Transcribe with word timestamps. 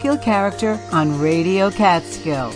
Kill 0.00 0.18
character 0.18 0.78
on 0.92 1.18
Radio 1.20 1.70
Catskill. 1.70 2.52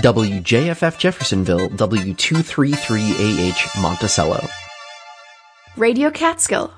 WJFF 0.00 0.98
Jeffersonville, 0.98 1.68
W233AH 1.68 3.82
Monticello. 3.82 4.40
Radio 5.76 6.10
Catskill. 6.10 6.72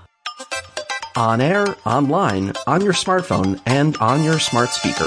On 1.16 1.40
air, 1.40 1.76
online, 1.86 2.52
on 2.66 2.80
your 2.82 2.92
smartphone, 2.92 3.60
and 3.66 3.96
on 3.98 4.24
your 4.24 4.40
smart 4.40 4.70
speaker. 4.70 5.06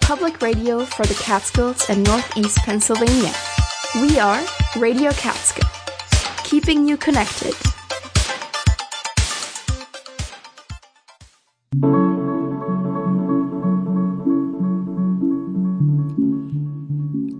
Public 0.00 0.42
radio 0.42 0.84
for 0.84 1.06
the 1.06 1.14
Catskills 1.14 1.88
and 1.88 2.02
Northeast 2.04 2.58
Pennsylvania. 2.58 3.32
We 4.00 4.18
are 4.18 4.42
Radio 4.76 5.12
Catskill, 5.12 5.68
keeping 6.46 6.86
you 6.86 6.96
connected. 6.96 7.54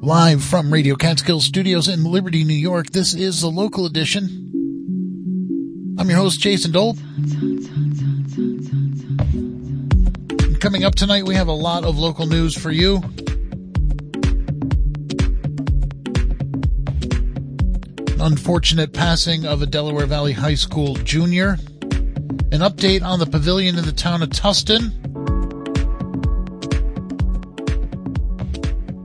Live 0.03 0.43
from 0.43 0.73
Radio 0.73 0.97
Catskill 0.97 1.41
Studios 1.41 1.87
in 1.87 2.03
Liberty, 2.03 2.43
New 2.43 2.55
York, 2.55 2.91
this 2.91 3.15
is 3.15 3.41
the 3.41 3.49
local 3.49 3.87
edition. 3.87 4.25
I'm 5.99 6.11
your 6.11 6.19
host, 6.19 6.41
Jason 6.41 6.73
Dole. 6.73 6.97
Coming 10.59 10.83
up 10.83 10.97
tonight, 10.97 11.25
we 11.25 11.37
have 11.37 11.47
a 11.47 11.53
lot 11.53 11.85
of 11.85 11.97
local 11.97 12.27
news 12.27 12.59
for 12.59 12.73
you. 12.73 13.03
Unfortunate 18.19 18.95
passing 18.95 19.45
of 19.45 19.61
a 19.61 19.67
Delaware 19.67 20.07
Valley 20.07 20.33
High 20.33 20.55
School 20.55 20.95
junior. 20.95 21.59
An 22.51 22.61
update 22.61 23.03
on 23.03 23.19
the 23.19 23.27
pavilion 23.27 23.77
in 23.77 23.85
the 23.85 23.93
town 23.93 24.23
of 24.23 24.31
Tusten. 24.31 24.93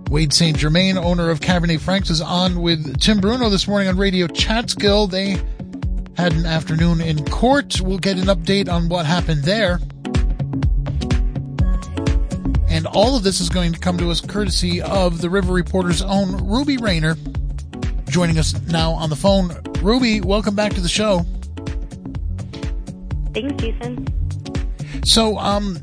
Wade 0.09 0.31
St. 0.33 0.57
Germain, 0.57 0.97
owner 0.97 1.29
of 1.29 1.41
Cabernet 1.41 1.81
Franks, 1.81 2.09
is 2.09 2.21
on 2.21 2.61
with 2.61 2.99
Tim 2.99 3.19
Bruno 3.19 3.49
this 3.49 3.67
morning 3.67 3.89
on 3.89 3.97
Radio 3.97 4.27
Catskill. 4.27 5.07
They 5.07 5.37
had 6.15 6.33
an 6.33 6.45
afternoon 6.45 7.01
in 7.01 7.25
court. 7.25 7.81
We'll 7.81 7.97
get 7.97 8.17
an 8.17 8.25
update 8.25 8.69
on 8.69 8.87
what 8.87 9.05
happened 9.05 9.43
there. 9.43 9.79
And 12.69 12.87
all 12.87 13.17
of 13.17 13.23
this 13.23 13.41
is 13.41 13.49
going 13.49 13.73
to 13.73 13.79
come 13.79 13.97
to 13.97 14.09
us 14.09 14.21
courtesy 14.21 14.81
of 14.81 15.19
the 15.19 15.29
River 15.29 15.51
Reporter's 15.51 16.01
own 16.01 16.47
Ruby 16.47 16.77
Rayner, 16.77 17.15
joining 18.11 18.37
us 18.37 18.59
now 18.67 18.91
on 18.91 19.09
the 19.09 19.15
phone. 19.15 19.55
Ruby, 19.81 20.21
welcome 20.21 20.53
back 20.53 20.73
to 20.73 20.81
the 20.81 20.89
show. 20.89 21.25
Thanks, 23.33 23.63
Jason. 23.63 24.05
So, 25.05 25.37
um, 25.37 25.79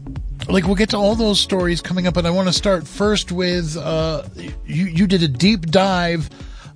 like 0.49 0.65
we'll 0.65 0.75
get 0.75 0.91
to 0.91 0.99
all 0.99 1.15
those 1.15 1.41
stories 1.41 1.81
coming 1.81 2.07
up, 2.07 2.15
but 2.15 2.27
I 2.27 2.31
want 2.31 2.49
to 2.49 2.53
start 2.53 2.87
first 2.87 3.33
with 3.33 3.77
uh, 3.77 4.25
you. 4.67 4.87
You 4.87 5.07
did 5.07 5.23
a 5.23 5.29
deep 5.29 5.63
dive 5.67 6.29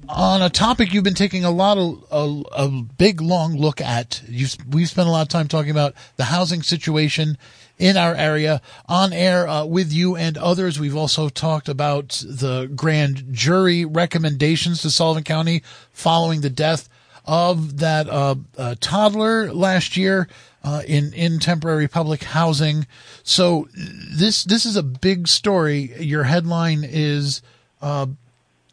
on 0.09 0.43
a 0.43 0.51
topic 0.51 0.93
you've 0.93 1.05
been 1.05 1.15
taking 1.15 1.45
a 1.45 1.51
lot 1.51 1.79
of 1.79 2.05
a, 2.11 2.65
a 2.65 2.69
big 2.69 3.21
long 3.21 3.57
look 3.57 3.81
at. 3.81 4.23
You've, 4.29 4.57
we've 4.69 4.89
spent 4.89 5.09
a 5.09 5.11
lot 5.11 5.23
of 5.23 5.29
time 5.29 5.49
talking 5.49 5.71
about 5.71 5.95
the 6.17 6.25
housing 6.25 6.63
situation 6.63 7.39
in 7.79 7.97
our 7.97 8.15
area 8.15 8.61
on 8.89 9.13
air 9.13 9.49
uh, 9.49 9.65
with 9.65 9.93
you 9.93 10.17
and 10.17 10.39
others. 10.39 10.79
We've 10.79 10.97
also 10.97 11.29
talked 11.29 11.69
about 11.69 12.23
the 12.25 12.71
grand 12.75 13.25
jury 13.33 13.85
recommendations 13.85 14.83
to 14.83 14.91
Sullivan 14.91 15.25
County 15.25 15.63
following 15.93 16.41
the 16.41 16.51
death 16.51 16.89
of 17.25 17.79
that 17.79 18.09
uh, 18.09 18.35
uh, 18.59 18.75
toddler 18.81 19.53
last 19.53 19.97
year 19.97 20.29
uh, 20.65 20.83
in 20.87 21.13
in 21.13 21.39
temporary 21.39 21.89
public 21.89 22.25
housing. 22.25 22.87
So 23.23 23.69
this 23.75 24.45
this 24.45 24.65
is 24.65 24.77
a 24.77 24.83
big 24.83 25.29
story. 25.29 25.93
Your 25.99 26.25
headline 26.25 26.85
is 26.85 27.43
uh, 27.81 28.07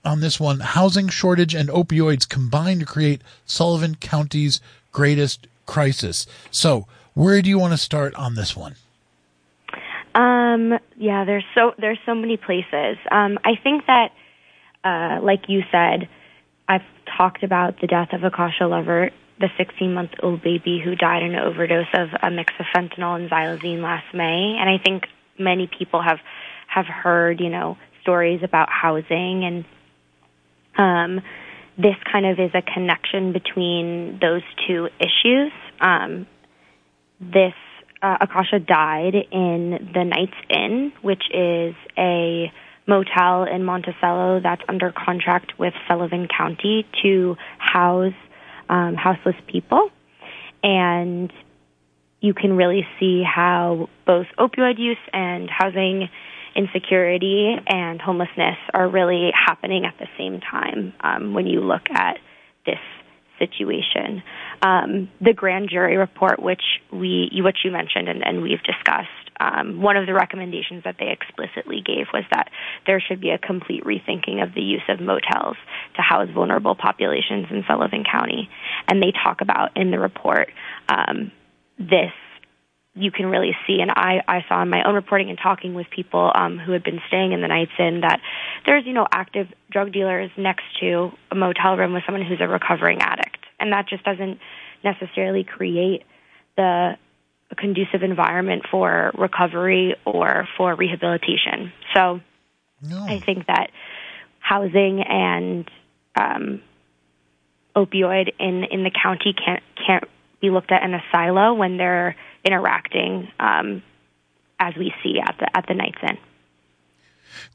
on 0.04 0.22
this 0.22 0.40
one: 0.40 0.60
housing 0.60 1.10
shortage 1.10 1.56
and 1.56 1.70
opioids 1.70 2.28
combine 2.28 2.80
to 2.80 2.86
create 2.86 3.22
Sullivan 3.46 3.96
County's 3.96 4.62
greatest 4.92 5.48
crisis. 5.66 6.26
So 6.52 6.88
where 7.14 7.42
do 7.42 7.50
you 7.50 7.60
want 7.60 7.74
to 7.74 7.78
start 7.78 8.14
on 8.16 8.36
this 8.36 8.56
one? 8.56 8.76
Um, 10.20 10.78
yeah, 10.98 11.24
there's 11.24 11.46
so 11.56 11.72
there's 11.78 12.00
so 12.06 12.14
many 12.14 12.36
places. 12.36 12.98
Um, 13.10 13.40
I 13.46 13.56
think 13.64 13.86
that, 13.88 14.12
uh, 14.84 15.24
like 15.24 15.48
you 15.48 15.62
said, 15.72 16.10
I've 16.68 16.84
talked 17.18 17.44
about 17.44 17.80
the 17.80 17.88
death 17.88 18.10
of 18.12 18.24
Akasha 18.26 18.66
Lovert, 18.66 19.14
the 19.40 19.48
16 19.58 19.94
month 19.94 20.12
old 20.22 20.44
baby 20.44 20.82
who 20.84 20.96
died 20.96 21.24
in 21.24 21.36
an 21.36 21.40
overdose 21.40 21.88
of 21.94 22.10
a 22.22 22.30
mix 22.30 22.54
of 22.60 22.66
fentanyl 22.76 23.16
and 23.16 23.30
xylazine 23.30 23.82
last 23.82 24.14
May. 24.14 24.58
And 24.60 24.70
I 24.70 24.78
think 24.84 25.04
many 25.38 25.68
people 25.68 26.02
have 26.02 26.20
have 26.68 26.86
heard, 26.86 27.40
you 27.40 27.50
know, 27.50 27.78
stories 28.02 28.42
about 28.44 28.68
housing 28.70 29.46
and 29.46 29.66
um, 30.78 31.24
this 31.78 31.96
kind 32.12 32.26
of 32.26 32.40
is 32.40 32.52
a 32.54 32.62
connection 32.62 33.32
between 33.32 34.20
those 34.20 34.42
two 34.68 34.90
issues. 35.00 35.54
Um, 35.80 36.28
this 37.22 37.54
uh, 38.02 38.18
Akasha 38.22 38.60
died 38.60 39.16
in 39.32 39.92
the 39.94 40.04
Knights 40.04 40.38
Inn, 40.50 40.94
which 41.02 41.24
is 41.34 41.76
a 41.98 42.52
motel 42.88 43.44
in 43.44 43.64
Monticello 43.64 44.40
that's 44.42 44.62
under 44.68 44.92
contract 44.92 45.60
with 45.60 45.74
Sullivan 45.88 46.28
County 46.28 46.88
to 47.04 47.36
house 47.58 48.14
um, 48.70 48.96
houseless 48.96 49.36
people. 49.48 49.90
And 50.64 51.32
you 52.22 52.34
can 52.34 52.54
really 52.54 52.86
see 53.00 53.24
how 53.24 53.90
both 54.06 54.28
opioid 54.38 54.78
use 54.78 54.98
and 55.14 55.50
housing 55.50 56.10
insecurity 56.56 57.56
and 57.68 58.02
homelessness 58.02 58.58
are 58.74 58.90
really 58.90 59.32
happening 59.34 59.86
at 59.86 59.96
the 60.00 60.08
same 60.18 60.42
time 60.42 60.94
um, 61.02 61.34
when 61.34 61.48
you 61.48 61.62
look 61.62 61.90
at 61.92 62.18
this 62.66 62.80
situation. 63.40 64.22
Um, 64.62 65.10
the 65.20 65.34
grand 65.34 65.70
jury 65.70 65.98
report, 65.98 66.42
which 66.42 66.62
we, 66.92 67.32
which 67.44 67.60
you 67.64 67.72
mentioned 67.72 68.10
and, 68.10 68.26
and 68.26 68.42
we've 68.42 68.62
discussed, 68.64 69.10
um, 69.40 69.82
one 69.82 69.96
of 69.96 70.06
the 70.06 70.14
recommendations 70.14 70.84
that 70.84 70.98
they 71.00 71.10
explicitly 71.10 71.82
gave 71.84 72.08
was 72.14 72.26
that 72.32 72.50
there 72.86 73.00
should 73.00 73.22
be 73.22 73.30
a 73.30 73.38
complete 73.38 73.84
rethinking 73.86 74.44
of 74.44 74.54
the 74.54 74.62
use 74.62 74.84
of 74.90 75.00
motels 75.00 75.56
to 75.96 76.02
house 76.02 76.28
vulnerable 76.34 76.76
populations 76.76 77.48
in 77.50 77.64
Sullivan 77.68 78.04
County. 78.04 78.50
And 78.88 79.02
they 79.02 79.14
talk 79.24 79.42
about 79.42 79.78
in 79.78 79.92
the 79.92 80.00
report 80.00 80.50
um, 80.90 81.32
this 81.78 82.12
you 82.96 83.12
can 83.12 83.28
really 83.28 83.56
see, 83.68 83.80
and 83.82 83.92
I, 83.92 84.22
I 84.28 84.46
saw 84.50 84.62
in 84.62 84.70
my 84.70 84.84
own 84.84 84.96
reporting 84.96 85.30
and 85.30 85.40
talking 85.42 85.74
with 85.74 85.88
people 85.90 86.32
um, 86.34 86.58
who 86.58 86.72
had 86.72 86.84
been 86.84 87.00
staying 87.08 87.32
in 87.32 87.42
the 87.42 87.48
Knights 87.48 87.72
Inn 87.80 88.02
that 88.02 88.20
there's, 88.66 88.86
you 88.86 88.94
know, 88.94 89.08
active 89.12 89.48
drug 89.70 89.94
dealers 89.94 90.32
next 90.38 90.64
to 90.80 91.12
a 91.32 91.36
motel 91.36 91.78
room 91.78 91.94
with 91.94 92.04
someone 92.06 92.26
who's 92.26 92.42
a 92.42 92.48
recovering 92.48 93.00
addict. 93.02 93.38
And 93.60 93.72
that 93.74 93.88
just 93.88 94.04
doesn't 94.04 94.40
necessarily 94.84 95.44
create 95.44 96.04
the 96.58 96.98
conducive 97.58 98.04
environment 98.04 98.64
for 98.70 99.12
recovery 99.18 99.96
or 100.06 100.48
for 100.58 100.76
rehabilitation. 100.76 101.72
So 101.96 102.22
No. 102.82 103.04
I 103.08 103.20
think 103.20 103.48
that 103.48 103.72
housing 104.40 105.04
and 105.04 105.70
um, 106.16 106.62
opioid 107.76 108.34
in, 108.40 108.64
in 108.66 108.84
the 108.84 108.92
county 108.92 109.34
can't 109.34 109.64
can't 109.76 110.04
be 110.42 110.50
looked 110.50 110.72
at 110.72 110.84
in 110.84 110.94
a 110.94 111.04
silo 111.12 111.54
when 111.54 111.78
they're 111.78 112.16
interacting 112.50 113.32
um, 113.40 113.84
as 114.60 114.74
we 114.76 114.94
see 115.04 115.20
at 115.20 115.36
the 115.40 115.58
at 115.58 115.66
the 115.68 115.74
Knights 115.74 116.00
Inn. 116.04 116.18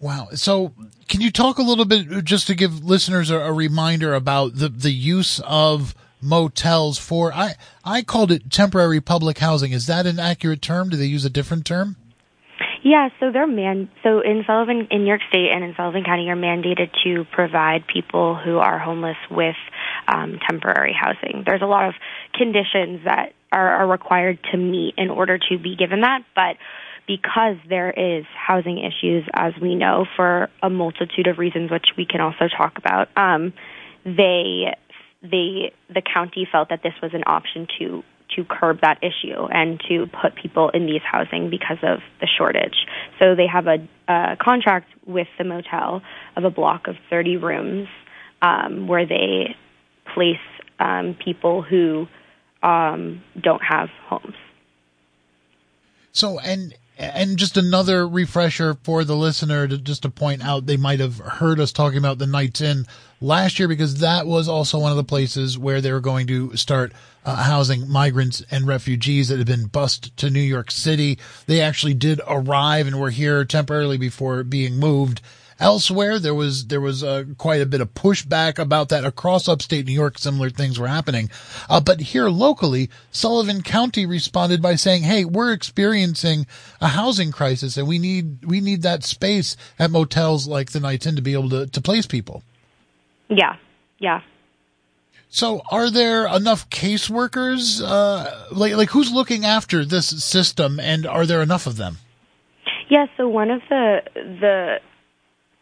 Wow. 0.01 0.29
So, 0.35 0.73
can 1.09 1.21
you 1.21 1.31
talk 1.31 1.59
a 1.59 1.63
little 1.63 1.85
bit 1.85 2.25
just 2.25 2.47
to 2.47 2.55
give 2.55 2.85
listeners 2.85 3.31
a, 3.31 3.39
a 3.39 3.53
reminder 3.53 4.15
about 4.15 4.57
the 4.57 4.69
the 4.69 4.93
use 4.93 5.41
of 5.45 5.95
motels 6.25 6.99
for 6.99 7.33
I 7.33 7.55
I 7.85 8.03
called 8.03 8.33
it 8.33 8.51
temporary 8.51 9.01
public 9.01 9.39
housing. 9.39 9.73
Is 9.73 9.87
that 9.87 10.07
an 10.07 10.19
accurate 10.19 10.63
term? 10.63 10.89
Do 10.89 10.97
they 10.97 11.07
use 11.07 11.25
a 11.25 11.31
different 11.31 11.67
term? 11.67 11.97
Yeah, 12.83 13.09
so 13.19 13.31
they're 13.33 13.47
man. 13.47 13.89
So 14.03 14.21
in 14.21 14.45
Sullivan, 14.47 14.89
in 14.91 15.03
New 15.03 15.09
York 15.09 15.23
State, 15.29 15.51
and 15.51 15.65
in 15.65 15.75
Sullivan 15.75 16.05
County, 16.05 16.25
you're 16.25 16.37
mandated 16.37 16.91
to 17.05 17.25
provide 17.33 17.87
people 17.87 18.37
who 18.37 18.59
are 18.59 18.79
homeless 18.79 19.17
with 19.31 19.57
um, 20.07 20.39
temporary 20.47 20.95
housing. 20.99 21.45
There's 21.47 21.63
a 21.63 21.67
lot 21.67 21.89
of 21.89 21.95
conditions 22.35 23.01
that 23.05 23.33
are, 23.55 23.77
are 23.77 23.87
required 23.87 24.39
to 24.51 24.59
meet 24.59 24.95
in 24.99 25.11
order 25.11 25.39
to 25.39 25.59
be 25.59 25.77
given 25.77 26.01
that, 26.01 26.23
but 26.35 26.57
because 27.07 27.57
there 27.69 27.91
is 27.91 28.25
housing 28.35 28.79
issues, 28.79 29.25
as 29.33 29.53
we 29.61 29.75
know, 29.75 30.07
for 30.17 30.49
a 30.63 30.71
multitude 30.71 31.27
of 31.27 31.39
reasons, 31.39 31.71
which 31.71 31.87
we 31.97 32.07
can 32.07 32.21
also 32.21 32.49
talk 32.49 32.79
about, 32.79 33.09
um, 33.17 33.53
they 34.05 34.75
they 35.23 35.73
the 35.89 36.03
county 36.03 36.47
felt 36.51 36.69
that 36.69 36.83
this 36.83 36.93
was 37.03 37.13
an 37.15 37.23
option 37.27 37.67
to 37.79 38.03
to 38.37 38.45
curb 38.45 38.81
that 38.81 38.99
issue 39.03 39.45
and 39.51 39.81
to 39.89 40.07
put 40.07 40.35
people 40.35 40.71
in 40.71 40.87
these 40.87 41.03
housing 41.03 41.51
because 41.51 41.79
of 41.83 42.01
the 42.21 42.27
shortage. 42.27 42.75
So 43.21 43.35
they 43.35 43.47
have 43.47 43.67
a, 43.67 43.87
a 44.09 44.37
contract 44.41 44.89
with 45.07 45.29
the 45.39 45.45
motel 45.45 46.03
of 46.37 46.45
a 46.45 46.51
block 46.51 46.89
of 46.89 46.97
30 47.11 47.37
rooms 47.37 47.87
um, 48.43 48.89
where 48.89 49.07
they 49.07 49.55
place 50.15 50.37
um, 50.81 51.17
people 51.23 51.63
who 51.63 52.09
um, 52.65 53.23
don't 53.41 53.63
have 53.63 53.91
homes. 54.09 54.35
So, 56.13 56.39
and 56.41 56.75
and 56.97 57.37
just 57.37 57.57
another 57.57 58.07
refresher 58.07 58.75
for 58.85 59.03
the 59.03 59.17
listener 59.17 59.67
to 59.67 59.77
just 59.77 60.03
to 60.03 60.11
point 60.11 60.45
out 60.45 60.67
they 60.67 60.77
might 60.77 61.01
have 61.01 61.19
heard 61.19 61.59
us 61.61 61.73
talking 61.73 61.99
about 61.99 62.19
the 62.19 62.27
Knights 62.27 62.61
Inn 62.61 62.87
last 63.21 63.59
year 63.59 63.67
because 63.67 63.99
that 63.99 64.27
was 64.27 64.49
also 64.49 64.79
one 64.79 64.93
of 64.93 64.97
the 64.97 65.05
places 65.05 65.59
where 65.59 65.81
they 65.81 65.93
were 65.93 66.01
going 66.01 66.27
to 66.29 66.57
start 66.57 66.93
uh, 67.25 67.35
housing 67.35 67.89
migrants 67.89 68.43
and 68.51 68.67
refugees 68.67 69.29
that 69.29 69.39
had 69.39 69.47
been 69.47 69.67
bused 69.67 70.17
to 70.19 70.31
New 70.31 70.41
York 70.41 70.71
City. 70.71 71.19
They 71.47 71.61
actually 71.61 71.95
did 71.95 72.21
arrive 72.29 72.87
and 72.87 73.01
were 73.01 73.11
here 73.11 73.45
temporarily 73.45 73.99
before 73.99 74.45
being 74.45 74.77
moved 74.77 75.21
Elsewhere, 75.61 76.19
there 76.19 76.35
was 76.35 76.67
there 76.67 76.81
was 76.81 77.05
uh, 77.05 77.25
quite 77.39 77.61
a 77.61 77.67
bit 77.67 77.81
of 77.81 77.95
pushback 77.95 78.59
about 78.59 78.89
that 78.89 79.05
across 79.05 79.49
upstate 79.49 79.87
New 79.87 79.93
York. 79.93 80.19
Similar 80.19 80.51
things 80.51 80.79
were 80.79 80.89
happening, 80.89 81.31
uh, 81.69 81.81
but 81.81 82.01
here 82.01 82.29
locally, 82.29 82.91
Sullivan 83.13 83.63
County 83.63 84.05
responded 84.05 84.61
by 84.61 84.75
saying, 84.75 85.05
"Hey, 85.05 85.25
we're 85.25 85.53
experiencing 85.53 86.47
a 86.81 86.89
housing 86.89 87.31
crisis, 87.31 87.77
and 87.77 87.87
we 87.87 87.99
need 87.99 88.45
we 88.45 88.61
need 88.61 88.83
that 88.83 89.05
space 89.05 89.57
at 89.79 89.91
motels 89.91 90.49
like 90.49 90.73
the 90.73 90.81
Knights 90.81 91.07
Inn 91.07 91.17
to 91.17 91.23
be 91.23 91.35
able 91.35 91.51
to 91.51 91.67
to 91.67 91.81
place 91.81 92.07
people." 92.07 92.43
Yeah, 93.29 93.57
yeah. 93.99 94.23
So, 95.29 95.63
are 95.71 95.91
there 95.91 96.29
enough 96.29 96.71
caseworkers? 96.71 97.83
Uh, 97.85 98.31
like, 98.53 98.75
like 98.75 98.91
who's 98.91 99.11
looking 99.11 99.45
after 99.45 99.85
this 99.85 100.07
system, 100.07 100.79
and 100.79 101.07
are 101.07 101.27
there 101.27 101.43
enough 101.43 101.67
of 101.67 101.77
them? 101.77 101.99
Yeah. 102.89 103.07
So 103.17 103.29
one 103.29 103.51
of 103.51 103.61
the 103.69 104.03
the 104.15 104.81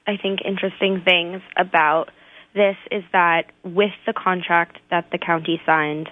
I 0.07 0.17
think, 0.17 0.41
interesting 0.45 1.03
things 1.05 1.43
about 1.57 2.11
this 2.55 2.77
is 2.91 3.05
that 3.13 3.47
with 3.65 3.93
the 4.07 4.13
contract 4.13 4.79
that 4.91 5.07
the 5.11 5.19
county 5.19 5.61
signed 5.65 6.09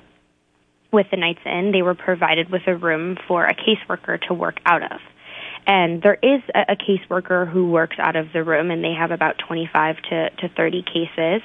with 0.92 1.06
the 1.10 1.16
Knights 1.16 1.40
Inn, 1.44 1.72
they 1.72 1.82
were 1.82 1.94
provided 1.94 2.50
with 2.50 2.62
a 2.66 2.74
room 2.74 3.16
for 3.28 3.44
a 3.44 3.54
caseworker 3.54 4.20
to 4.28 4.34
work 4.34 4.58
out 4.64 4.82
of. 4.82 5.00
And 5.66 6.02
there 6.02 6.18
is 6.22 6.40
a, 6.54 6.72
a 6.72 6.76
caseworker 6.76 7.50
who 7.50 7.70
works 7.70 7.96
out 7.98 8.16
of 8.16 8.32
the 8.32 8.42
room, 8.42 8.70
and 8.70 8.82
they 8.82 8.94
have 8.98 9.10
about 9.10 9.36
25 9.46 9.96
to, 10.10 10.30
to 10.30 10.48
30 10.48 10.82
cases. 10.82 11.42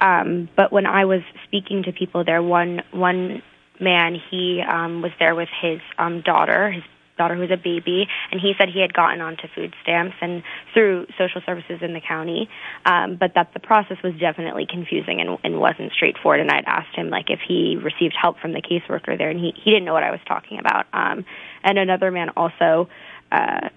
Um, 0.00 0.48
but 0.56 0.72
when 0.72 0.86
I 0.86 1.04
was 1.04 1.20
speaking 1.44 1.84
to 1.84 1.92
people 1.92 2.24
there, 2.24 2.42
one 2.42 2.82
one 2.90 3.42
man 3.78 4.16
he 4.30 4.62
um, 4.66 5.02
was 5.02 5.12
there 5.18 5.34
with 5.34 5.48
his 5.60 5.80
um, 5.98 6.22
daughter, 6.22 6.70
his 6.70 6.84
daughter 7.20 7.34
who 7.36 7.44
was 7.44 7.52
a 7.52 7.60
baby, 7.60 8.08
and 8.30 8.40
he 8.40 8.52
said 8.56 8.68
he 8.72 8.80
had 8.80 8.94
gotten 8.94 9.20
onto 9.20 9.46
food 9.54 9.74
stamps 9.82 10.16
and 10.20 10.42
through 10.72 11.06
social 11.20 11.42
services 11.44 11.78
in 11.82 11.92
the 11.92 12.00
county, 12.00 12.48
um, 12.86 13.16
but 13.20 13.32
that 13.34 13.52
the 13.52 13.60
process 13.60 13.98
was 14.02 14.14
definitely 14.18 14.66
confusing 14.68 15.20
and, 15.20 15.38
and 15.44 15.60
wasn't 15.60 15.92
straightforward. 15.92 16.40
And 16.40 16.50
I'd 16.50 16.64
asked 16.66 16.96
him 16.96 17.10
like 17.10 17.28
if 17.28 17.40
he 17.46 17.76
received 17.76 18.14
help 18.20 18.38
from 18.40 18.52
the 18.52 18.62
caseworker 18.62 19.16
there, 19.18 19.28
and 19.28 19.38
he 19.38 19.52
he 19.62 19.70
didn't 19.70 19.84
know 19.84 19.92
what 19.92 20.04
I 20.04 20.10
was 20.10 20.20
talking 20.26 20.58
about. 20.58 20.86
Um, 20.92 21.24
and 21.62 21.78
another 21.78 22.10
man 22.10 22.30
also 22.36 22.88
uh, 23.30 23.68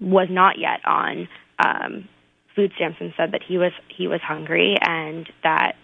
was 0.00 0.28
not 0.30 0.58
yet 0.58 0.80
on 0.84 1.28
um, 1.58 2.08
food 2.54 2.72
stamps 2.76 2.98
and 3.00 3.12
said 3.16 3.32
that 3.32 3.42
he 3.46 3.58
was 3.58 3.72
he 3.96 4.08
was 4.08 4.20
hungry 4.20 4.76
and 4.80 5.28
that 5.44 5.76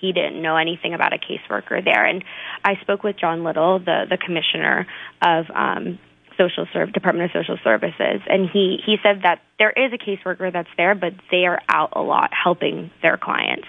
he 0.00 0.12
didn't 0.12 0.40
know 0.40 0.56
anything 0.56 0.94
about 0.94 1.12
a 1.12 1.18
caseworker 1.18 1.84
there. 1.84 2.04
And 2.04 2.24
I 2.64 2.76
spoke 2.80 3.02
with 3.02 3.16
John 3.18 3.44
Little, 3.44 3.78
the 3.78 4.04
the 4.08 4.18
commissioner 4.18 4.86
of 5.22 5.46
um, 5.54 5.98
social 6.40 6.66
serv- 6.72 6.92
Department 6.92 7.30
of 7.30 7.42
Social 7.42 7.58
Services, 7.62 8.20
and 8.26 8.48
he 8.50 8.78
he 8.84 8.96
said 9.02 9.22
that 9.22 9.42
there 9.58 9.70
is 9.70 9.92
a 9.92 9.98
caseworker 9.98 10.52
that's 10.52 10.68
there, 10.76 10.94
but 10.94 11.12
they 11.30 11.44
are 11.44 11.60
out 11.68 11.92
a 11.94 12.00
lot 12.00 12.30
helping 12.32 12.90
their 13.02 13.16
clients. 13.16 13.68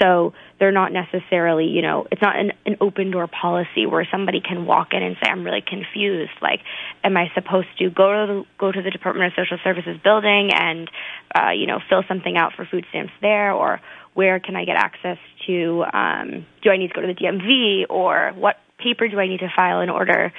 So 0.00 0.32
they're 0.58 0.72
not 0.72 0.92
necessarily, 0.92 1.66
you 1.66 1.82
know, 1.82 2.06
it's 2.10 2.22
not 2.22 2.36
an, 2.36 2.52
an 2.66 2.76
open 2.80 3.10
door 3.10 3.26
policy 3.26 3.86
where 3.86 4.06
somebody 4.10 4.40
can 4.40 4.66
walk 4.66 4.88
in 4.92 5.02
and 5.02 5.16
say, 5.22 5.30
"I'm 5.30 5.44
really 5.44 5.62
confused. 5.66 6.32
Like, 6.42 6.60
am 7.04 7.16
I 7.16 7.30
supposed 7.34 7.68
to 7.78 7.90
go 7.90 8.12
to 8.12 8.32
the, 8.32 8.44
go 8.58 8.72
to 8.72 8.82
the 8.82 8.90
Department 8.90 9.26
of 9.26 9.32
Social 9.36 9.58
Services 9.62 9.98
building 10.02 10.50
and, 10.54 10.90
uh, 11.34 11.50
you 11.50 11.66
know, 11.66 11.80
fill 11.88 12.02
something 12.08 12.36
out 12.36 12.52
for 12.54 12.64
food 12.64 12.84
stamps 12.90 13.12
there, 13.20 13.52
or 13.52 13.80
where 14.14 14.40
can 14.40 14.56
I 14.56 14.64
get 14.64 14.76
access 14.76 15.18
to? 15.46 15.84
Um, 15.92 16.46
do 16.62 16.70
I 16.70 16.76
need 16.76 16.88
to 16.88 16.94
go 16.94 17.00
to 17.02 17.06
the 17.06 17.14
DMV, 17.14 17.84
or 17.88 18.32
what 18.36 18.56
paper 18.78 19.08
do 19.08 19.18
I 19.18 19.28
need 19.28 19.40
to 19.40 19.52
file 19.54 19.80
in 19.80 19.90
order 19.90 20.32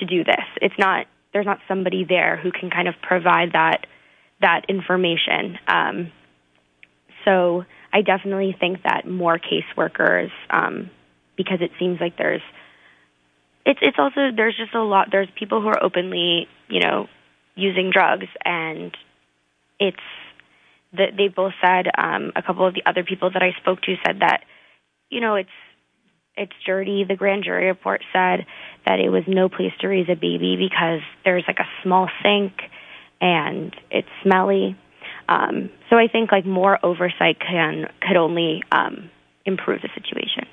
to 0.00 0.06
do 0.06 0.24
this? 0.24 0.44
It's 0.60 0.78
not 0.78 1.06
there's 1.32 1.46
not 1.46 1.58
somebody 1.66 2.04
there 2.04 2.36
who 2.36 2.50
can 2.52 2.70
kind 2.70 2.88
of 2.88 2.94
provide 3.02 3.52
that 3.52 3.86
that 4.40 4.62
information. 4.68 5.58
Um, 5.66 6.12
so 7.24 7.64
I 7.92 8.02
definitely 8.02 8.56
think 8.58 8.82
that 8.82 9.06
more 9.06 9.38
caseworkers, 9.38 10.30
um, 10.50 10.90
because 11.36 11.58
it 11.60 11.70
seems 11.78 12.00
like 12.00 12.16
there's 12.16 12.42
it's 13.64 13.78
it's 13.82 13.98
also 13.98 14.30
there's 14.34 14.56
just 14.56 14.74
a 14.74 14.82
lot 14.82 15.08
there's 15.10 15.28
people 15.38 15.60
who 15.60 15.68
are 15.68 15.82
openly 15.82 16.48
you 16.68 16.80
know 16.80 17.08
using 17.54 17.90
drugs 17.92 18.26
and 18.44 18.96
it's 19.78 19.96
that 20.92 21.16
they 21.16 21.28
both 21.28 21.52
said 21.62 21.86
um, 21.96 22.32
a 22.36 22.42
couple 22.42 22.66
of 22.66 22.74
the 22.74 22.82
other 22.86 23.04
people 23.04 23.30
that 23.30 23.42
I 23.42 23.52
spoke 23.60 23.80
to 23.82 23.94
said 24.04 24.20
that 24.20 24.40
you 25.10 25.20
know 25.20 25.36
it's 25.36 25.50
it's 26.36 26.52
dirty. 26.64 27.04
The 27.04 27.16
grand 27.16 27.44
jury 27.44 27.66
report 27.66 28.02
said 28.12 28.46
that 28.86 28.98
it 28.98 29.10
was 29.10 29.24
no 29.26 29.48
place 29.48 29.72
to 29.80 29.88
raise 29.88 30.08
a 30.08 30.14
baby 30.14 30.56
because 30.58 31.00
there's 31.24 31.44
like 31.46 31.58
a 31.58 31.68
small 31.82 32.08
sink 32.22 32.52
and 33.20 33.74
it's 33.90 34.08
smelly. 34.22 34.76
Um, 35.28 35.70
so 35.88 35.96
I 35.96 36.08
think 36.08 36.32
like 36.32 36.44
more 36.44 36.78
oversight 36.84 37.38
can 37.40 37.86
could 38.00 38.16
only 38.16 38.62
um, 38.72 39.10
improve 39.44 39.82
the 39.82 39.90
situation. 39.94 40.46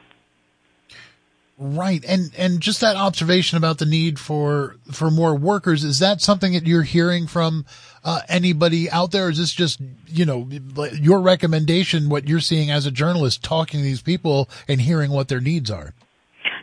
Right, 1.62 2.06
and 2.08 2.32
and 2.38 2.62
just 2.62 2.80
that 2.80 2.96
observation 2.96 3.58
about 3.58 3.80
the 3.80 3.86
need 3.86 4.18
for 4.18 4.78
for 4.94 5.12
more 5.12 5.36
workers 5.36 5.84
is 5.84 6.00
that 6.00 6.22
something 6.22 6.54
that 6.54 6.66
you're 6.66 6.84
hearing 6.84 7.28
from 7.28 7.66
uh, 8.02 8.22
anybody 8.30 8.90
out 8.90 9.12
there? 9.12 9.30
Is 9.30 9.40
this 9.40 9.52
just 9.52 9.82
you 10.08 10.24
know 10.24 10.48
your 10.94 11.20
recommendation? 11.20 12.08
What 12.08 12.30
you're 12.30 12.40
seeing 12.40 12.72
as 12.72 12.86
a 12.86 12.92
journalist, 12.92 13.44
talking 13.44 13.82
to 13.82 13.84
these 13.84 14.02
people 14.02 14.48
and 14.70 14.80
hearing 14.80 15.12
what 15.12 15.28
their 15.28 15.42
needs 15.42 15.70
are? 15.70 15.94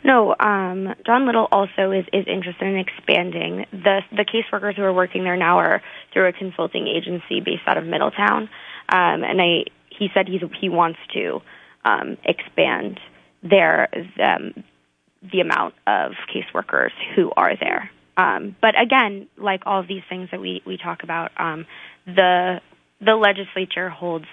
No, 0.02 0.34
um, 0.40 0.94
John 1.04 1.26
Little 1.26 1.46
also 1.52 1.90
is 1.90 2.06
is 2.14 2.24
interested 2.26 2.66
in 2.66 2.78
expanding 2.78 3.66
the 3.72 4.00
the 4.12 4.24
caseworkers 4.24 4.76
who 4.76 4.82
are 4.82 4.94
working 4.94 5.24
there 5.24 5.36
now 5.36 5.58
are 5.58 5.82
through 6.14 6.26
a 6.26 6.32
consulting 6.32 6.86
agency 6.88 7.40
based 7.40 7.64
out 7.66 7.76
of 7.76 7.84
Middletown, 7.84 8.48
um, 8.88 9.24
and 9.24 9.42
I 9.42 9.64
he 9.90 10.08
said 10.14 10.26
he's 10.26 10.40
he 10.58 10.70
wants 10.70 11.00
to 11.12 11.42
um, 11.84 12.16
expand 12.24 12.98
their 13.42 13.88
um, 14.18 14.64
the 15.30 15.40
amount 15.40 15.74
of 15.86 16.12
caseworkers 16.34 16.90
who 17.14 17.32
are 17.36 17.56
there. 17.56 17.90
Um, 18.16 18.56
but 18.60 18.80
again, 18.80 19.28
like 19.36 19.62
all 19.66 19.80
of 19.80 19.88
these 19.88 20.02
things 20.08 20.28
that 20.30 20.40
we, 20.40 20.62
we 20.66 20.78
talk 20.78 21.02
about, 21.02 21.32
um, 21.38 21.66
the 22.06 22.60
the 22.98 23.14
legislature 23.14 23.90
holds 23.90 24.24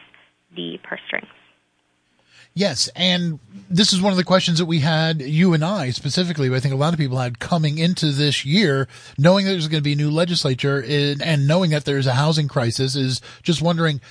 the 0.55 0.79
purse 0.83 1.01
strings. 1.07 1.27
Yes, 2.55 2.87
and 2.95 3.39
this 3.69 3.93
is 3.93 4.01
one 4.01 4.13
of 4.13 4.17
the 4.17 4.23
questions 4.23 4.59
that 4.59 4.67
we 4.67 4.79
had, 4.79 5.21
you 5.21 5.53
and 5.53 5.65
I 5.65 5.89
specifically, 5.89 6.53
I 6.53 6.59
think 6.59 6.73
a 6.73 6.77
lot 6.77 6.93
of 6.93 6.99
people 6.99 7.17
had 7.17 7.39
coming 7.39 7.79
into 7.79 8.11
this 8.11 8.45
year, 8.45 8.87
knowing 9.17 9.45
that 9.45 9.51
there's 9.51 9.67
going 9.67 9.81
to 9.81 9.83
be 9.83 9.93
a 9.93 9.97
new 9.97 10.11
legislature 10.11 10.79
and, 10.79 11.19
and 11.23 11.47
knowing 11.47 11.71
that 11.71 11.85
there's 11.85 12.05
a 12.05 12.13
housing 12.13 12.47
crisis, 12.47 12.95
is 12.95 13.21
just 13.41 13.63
wondering 13.63 14.01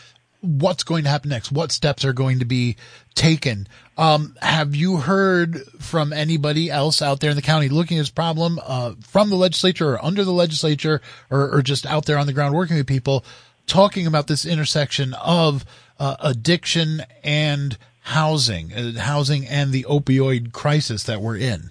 what's 0.42 0.82
going 0.82 1.04
to 1.04 1.10
happen 1.10 1.30
next, 1.30 1.52
what 1.52 1.72
steps 1.72 2.04
are 2.04 2.12
going 2.12 2.40
to 2.40 2.44
be 2.44 2.76
taken. 3.14 3.68
Um, 3.96 4.36
have 4.42 4.74
you 4.74 4.98
heard 4.98 5.62
from 5.78 6.12
anybody 6.12 6.70
else 6.70 7.00
out 7.00 7.20
there 7.20 7.30
in 7.30 7.36
the 7.36 7.42
county 7.42 7.68
looking 7.68 7.98
at 7.98 8.02
this 8.02 8.10
problem 8.10 8.60
uh, 8.64 8.94
from 9.00 9.30
the 9.30 9.36
legislature 9.36 9.94
or 9.94 10.04
under 10.04 10.24
the 10.24 10.32
legislature 10.32 11.00
or, 11.30 11.56
or, 11.56 11.62
just 11.62 11.86
out 11.86 12.06
there 12.06 12.18
on 12.18 12.26
the 12.26 12.32
ground 12.32 12.54
working 12.54 12.76
with 12.76 12.86
people 12.86 13.24
talking 13.66 14.06
about 14.06 14.26
this 14.26 14.44
intersection 14.44 15.14
of 15.14 15.64
uh, 16.00 16.16
addiction 16.20 17.02
and 17.22 17.78
housing, 18.00 18.72
uh, 18.72 19.00
housing 19.00 19.46
and 19.46 19.72
the 19.72 19.84
opioid 19.84 20.52
crisis 20.52 21.04
that 21.04 21.20
we're 21.20 21.36
in? 21.36 21.70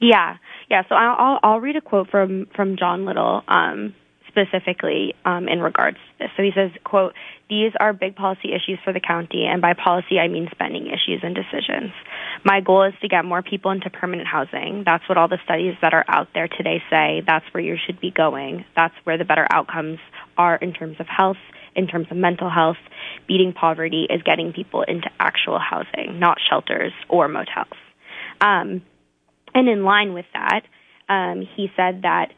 Yeah, 0.00 0.38
yeah. 0.68 0.82
So 0.88 0.96
I'll, 0.96 1.16
I'll, 1.18 1.40
I'll 1.42 1.60
read 1.60 1.76
a 1.76 1.80
quote 1.80 2.10
from 2.10 2.46
from 2.56 2.76
John 2.76 3.04
Little. 3.04 3.42
Um, 3.46 3.94
specifically 4.34 5.14
um, 5.24 5.48
in 5.48 5.60
regards 5.60 5.96
to 5.96 6.24
this. 6.24 6.30
So 6.36 6.42
he 6.42 6.50
says, 6.54 6.70
quote, 6.82 7.14
these 7.48 7.72
are 7.78 7.92
big 7.92 8.16
policy 8.16 8.52
issues 8.52 8.78
for 8.84 8.92
the 8.92 9.00
county, 9.00 9.44
and 9.46 9.62
by 9.62 9.74
policy 9.74 10.18
I 10.18 10.28
mean 10.28 10.48
spending 10.50 10.86
issues 10.86 11.20
and 11.22 11.34
decisions. 11.34 11.92
My 12.44 12.60
goal 12.60 12.84
is 12.84 12.94
to 13.02 13.08
get 13.08 13.24
more 13.24 13.42
people 13.42 13.70
into 13.70 13.90
permanent 13.90 14.26
housing. 14.26 14.82
That's 14.84 15.08
what 15.08 15.18
all 15.18 15.28
the 15.28 15.38
studies 15.44 15.74
that 15.82 15.94
are 15.94 16.04
out 16.08 16.28
there 16.34 16.48
today 16.48 16.82
say. 16.90 17.22
That's 17.24 17.44
where 17.52 17.62
you 17.62 17.76
should 17.86 18.00
be 18.00 18.10
going. 18.10 18.64
That's 18.74 18.94
where 19.04 19.18
the 19.18 19.24
better 19.24 19.46
outcomes 19.50 19.98
are 20.36 20.56
in 20.56 20.72
terms 20.72 20.96
of 20.98 21.06
health, 21.06 21.36
in 21.76 21.86
terms 21.86 22.08
of 22.10 22.16
mental 22.16 22.50
health. 22.50 22.78
Beating 23.28 23.52
poverty 23.52 24.06
is 24.10 24.22
getting 24.22 24.52
people 24.52 24.82
into 24.82 25.08
actual 25.20 25.58
housing, 25.58 26.18
not 26.18 26.38
shelters 26.50 26.92
or 27.08 27.28
motels. 27.28 27.78
Um, 28.40 28.82
and 29.54 29.68
in 29.68 29.84
line 29.84 30.12
with 30.12 30.26
that, 30.32 30.62
um, 31.08 31.46
he 31.56 31.70
said 31.76 32.02
that 32.02 32.32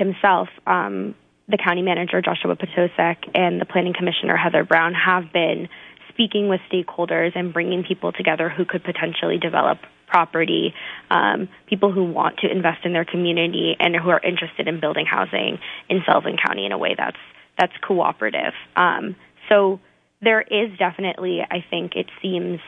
himself, 0.00 0.48
um, 0.66 1.14
the 1.48 1.58
county 1.58 1.82
manager 1.82 2.20
Joshua 2.20 2.56
Potosek, 2.56 3.30
and 3.34 3.60
the 3.60 3.66
planning 3.66 3.94
commissioner 3.96 4.36
Heather 4.36 4.64
Brown 4.64 4.94
have 4.94 5.32
been 5.32 5.68
speaking 6.08 6.48
with 6.48 6.60
stakeholders 6.72 7.32
and 7.36 7.52
bringing 7.52 7.84
people 7.84 8.12
together 8.12 8.48
who 8.48 8.64
could 8.64 8.82
potentially 8.82 9.38
develop 9.38 9.78
property, 10.06 10.74
um, 11.10 11.48
people 11.68 11.92
who 11.92 12.04
want 12.04 12.38
to 12.38 12.50
invest 12.50 12.84
in 12.84 12.92
their 12.92 13.04
community 13.04 13.76
and 13.78 13.94
who 13.94 14.10
are 14.10 14.20
interested 14.20 14.66
in 14.66 14.80
building 14.80 15.06
housing 15.06 15.58
in 15.88 16.02
Sullivan 16.04 16.36
County 16.36 16.66
in 16.66 16.72
a 16.72 16.78
way 16.78 16.94
that's 16.96 17.16
that's 17.58 17.72
cooperative. 17.86 18.54
Um, 18.74 19.16
so 19.48 19.80
there 20.22 20.40
is 20.40 20.76
definitely, 20.78 21.40
I 21.42 21.64
think, 21.68 21.94
it 21.94 22.06
seems 22.22 22.60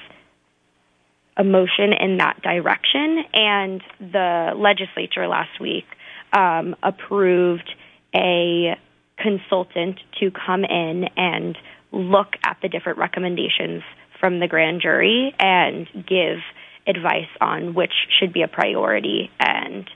a 1.37 1.45
motion 1.45 1.93
in 1.99 2.19
that 2.19 2.43
direction, 2.43 3.25
and 3.33 3.83
the 3.99 4.53
legislature 4.55 5.27
last 5.27 5.61
week 5.61 5.87
um, 6.33 6.75
approved 6.83 7.69
a 8.15 8.77
consultant 9.19 9.99
to 10.21 10.31
come 10.31 10.65
in 10.65 11.05
and 11.17 11.57
look 11.93 12.35
at 12.45 12.57
the 12.63 12.69
different 12.69 12.99
recommendations 12.99 13.83
from 14.19 14.41
the 14.41 14.49
grand 14.49 14.81
jury 14.81 15.35
and 15.39 15.87
give 15.95 16.39
advice 16.87 17.29
on 17.41 17.75
which 17.75 17.93
should 18.19 18.33
be 18.33 18.43
a 18.43 18.49
priority 18.49 19.31
and 19.39 19.89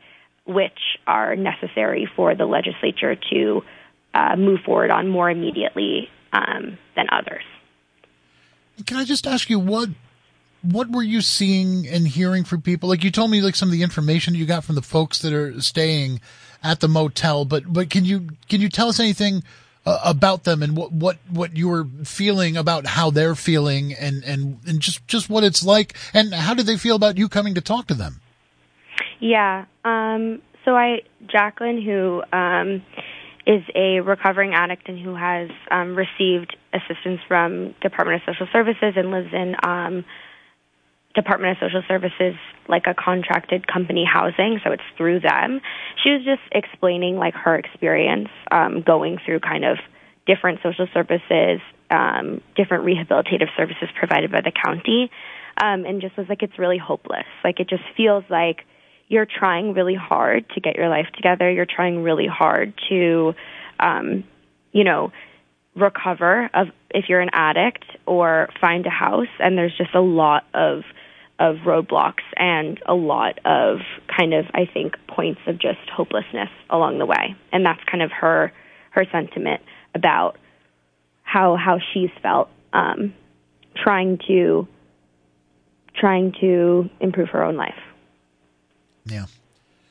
which 0.46 0.98
are 1.06 1.34
necessary 1.34 2.08
for 2.14 2.34
the 2.34 2.44
legislature 2.44 3.16
to 3.30 3.62
uh, 4.14 4.36
move 4.36 4.60
forward 4.64 4.90
on 4.90 5.08
more 5.08 5.28
immediately 5.28 6.08
um, 6.32 6.78
than 6.94 7.06
others. 7.10 7.42
Can 8.84 8.98
I 8.98 9.04
just 9.04 9.26
ask 9.26 9.48
you 9.48 9.58
what 9.58 9.88
what 10.72 10.90
were 10.90 11.02
you 11.02 11.20
seeing 11.20 11.86
and 11.86 12.06
hearing 12.06 12.44
from 12.44 12.62
people? 12.62 12.88
Like 12.88 13.04
you 13.04 13.10
told 13.10 13.30
me, 13.30 13.40
like 13.40 13.54
some 13.54 13.68
of 13.68 13.72
the 13.72 13.82
information 13.82 14.34
you 14.34 14.46
got 14.46 14.64
from 14.64 14.74
the 14.74 14.82
folks 14.82 15.20
that 15.20 15.32
are 15.32 15.60
staying 15.60 16.20
at 16.62 16.80
the 16.80 16.88
motel, 16.88 17.44
but 17.44 17.72
but 17.72 17.90
can 17.90 18.04
you 18.04 18.28
can 18.48 18.60
you 18.60 18.68
tell 18.68 18.88
us 18.88 19.00
anything 19.00 19.42
uh, 19.84 20.00
about 20.04 20.44
them 20.44 20.62
and 20.62 20.76
what 20.76 20.92
what 20.92 21.18
what 21.30 21.56
you 21.56 21.68
were 21.68 21.86
feeling 22.04 22.56
about 22.56 22.86
how 22.86 23.10
they're 23.10 23.34
feeling 23.34 23.94
and 23.94 24.24
and 24.24 24.58
and 24.66 24.80
just 24.80 25.06
just 25.06 25.30
what 25.30 25.44
it's 25.44 25.64
like 25.64 25.94
and 26.12 26.34
how 26.34 26.54
did 26.54 26.66
they 26.66 26.76
feel 26.76 26.96
about 26.96 27.16
you 27.16 27.28
coming 27.28 27.54
to 27.54 27.60
talk 27.60 27.86
to 27.86 27.94
them? 27.94 28.20
Yeah. 29.20 29.64
Um, 29.84 30.42
so 30.64 30.74
I 30.76 31.02
Jacqueline, 31.28 31.80
who 31.80 32.22
um, 32.32 32.82
is 33.46 33.62
a 33.74 34.00
recovering 34.00 34.54
addict 34.54 34.88
and 34.88 34.98
who 34.98 35.14
has 35.14 35.50
um, 35.70 35.96
received 35.96 36.56
assistance 36.72 37.20
from 37.28 37.74
Department 37.80 38.22
of 38.22 38.34
Social 38.34 38.48
Services 38.52 38.94
and 38.96 39.10
lives 39.10 39.32
in 39.32 39.54
um, 39.62 40.04
Department 41.16 41.52
of 41.52 41.68
Social 41.68 41.82
Services 41.88 42.34
like 42.68 42.84
a 42.86 42.94
contracted 42.94 43.66
company 43.66 44.04
housing, 44.04 44.60
so 44.62 44.70
it's 44.70 44.82
through 44.96 45.20
them. 45.20 45.60
She 46.04 46.10
was 46.10 46.24
just 46.24 46.42
explaining 46.52 47.16
like 47.16 47.34
her 47.34 47.56
experience 47.56 48.28
um, 48.50 48.82
going 48.82 49.18
through 49.24 49.40
kind 49.40 49.64
of 49.64 49.78
different 50.26 50.60
social 50.62 50.86
services, 50.92 51.60
um, 51.90 52.40
different 52.56 52.84
rehabilitative 52.84 53.48
services 53.56 53.88
provided 53.98 54.30
by 54.30 54.42
the 54.42 54.52
county, 54.52 55.10
um, 55.60 55.84
and 55.84 56.00
just 56.00 56.16
was 56.16 56.26
like 56.28 56.42
it's 56.42 56.58
really 56.58 56.78
hopeless. 56.78 57.26
Like 57.42 57.60
it 57.60 57.68
just 57.68 57.84
feels 57.96 58.24
like 58.28 58.64
you're 59.08 59.26
trying 59.26 59.72
really 59.72 59.94
hard 59.94 60.48
to 60.50 60.60
get 60.60 60.76
your 60.76 60.88
life 60.88 61.06
together. 61.14 61.50
You're 61.50 61.66
trying 61.66 62.02
really 62.02 62.26
hard 62.26 62.74
to, 62.88 63.34
um, 63.78 64.24
you 64.72 64.84
know, 64.84 65.12
recover 65.76 66.50
of 66.54 66.68
if 66.90 67.04
you're 67.08 67.20
an 67.20 67.30
addict 67.32 67.84
or 68.06 68.48
find 68.60 68.84
a 68.86 68.90
house, 68.90 69.28
and 69.38 69.56
there's 69.56 69.76
just 69.76 69.94
a 69.94 70.00
lot 70.00 70.44
of 70.54 70.82
of 71.38 71.56
roadblocks 71.66 72.24
and 72.36 72.80
a 72.86 72.94
lot 72.94 73.38
of 73.44 73.78
kind 74.14 74.32
of 74.32 74.46
I 74.54 74.66
think 74.72 74.94
points 75.08 75.40
of 75.46 75.58
just 75.58 75.88
hopelessness 75.94 76.48
along 76.70 76.98
the 76.98 77.06
way. 77.06 77.36
And 77.52 77.64
that's 77.64 77.82
kind 77.90 78.02
of 78.02 78.10
her 78.12 78.52
her 78.90 79.04
sentiment 79.12 79.60
about 79.94 80.36
how 81.22 81.56
how 81.56 81.78
she's 81.92 82.10
felt 82.22 82.48
um, 82.72 83.14
trying 83.76 84.18
to 84.28 84.66
trying 85.94 86.32
to 86.40 86.88
improve 87.00 87.28
her 87.30 87.42
own 87.42 87.56
life. 87.56 87.74
Yeah. 89.04 89.26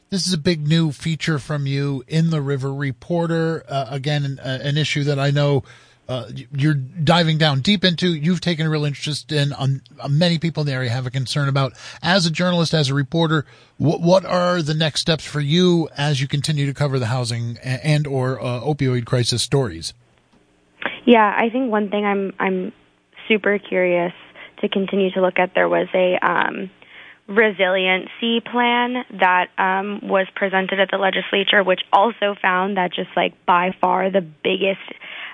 This 0.09 0.27
is 0.27 0.33
a 0.33 0.37
big 0.37 0.67
new 0.67 0.91
feature 0.91 1.39
from 1.39 1.65
you 1.65 2.03
in 2.07 2.29
the 2.29 2.41
River 2.41 2.73
Reporter. 2.73 3.63
Uh, 3.67 3.87
again, 3.89 4.23
an, 4.23 4.39
uh, 4.39 4.59
an 4.61 4.77
issue 4.77 5.03
that 5.05 5.19
I 5.19 5.31
know 5.31 5.63
uh, 6.07 6.29
you're 6.51 6.75
diving 6.75 7.37
down 7.37 7.61
deep 7.61 7.83
into. 7.83 8.13
You've 8.13 8.41
taken 8.41 8.67
a 8.67 8.69
real 8.69 8.85
interest 8.85 9.31
in. 9.31 9.53
Um, 9.57 9.81
many 10.07 10.37
people 10.37 10.61
in 10.61 10.67
the 10.67 10.73
area 10.73 10.89
have 10.89 11.07
a 11.07 11.11
concern 11.11 11.49
about. 11.49 11.73
As 12.03 12.25
a 12.25 12.31
journalist, 12.31 12.73
as 12.73 12.89
a 12.89 12.93
reporter, 12.93 13.45
what, 13.77 14.01
what 14.01 14.25
are 14.25 14.61
the 14.61 14.75
next 14.75 15.01
steps 15.01 15.25
for 15.25 15.39
you 15.39 15.89
as 15.97 16.21
you 16.21 16.27
continue 16.27 16.65
to 16.67 16.73
cover 16.73 16.99
the 16.99 17.07
housing 17.07 17.57
and, 17.63 17.81
and 17.83 18.07
or 18.07 18.39
uh, 18.39 18.61
opioid 18.61 19.05
crisis 19.05 19.41
stories? 19.41 19.93
Yeah, 21.05 21.33
I 21.35 21.49
think 21.49 21.71
one 21.71 21.89
thing 21.89 22.05
I'm 22.05 22.33
I'm 22.39 22.71
super 23.27 23.57
curious 23.57 24.13
to 24.61 24.69
continue 24.69 25.11
to 25.11 25.21
look 25.21 25.39
at. 25.39 25.53
There 25.55 25.69
was 25.69 25.87
a 25.93 26.17
um, 26.21 26.69
resiliency 27.27 28.39
plan 28.39 29.03
that 29.19 29.47
um, 29.57 30.01
was 30.03 30.27
presented 30.35 30.79
at 30.79 30.89
the 30.91 30.97
legislature, 30.97 31.63
which 31.63 31.81
also 31.91 32.35
found 32.41 32.77
that 32.77 32.93
just 32.93 33.09
like 33.15 33.33
by 33.45 33.75
far 33.81 34.11
the 34.11 34.21
biggest 34.21 34.81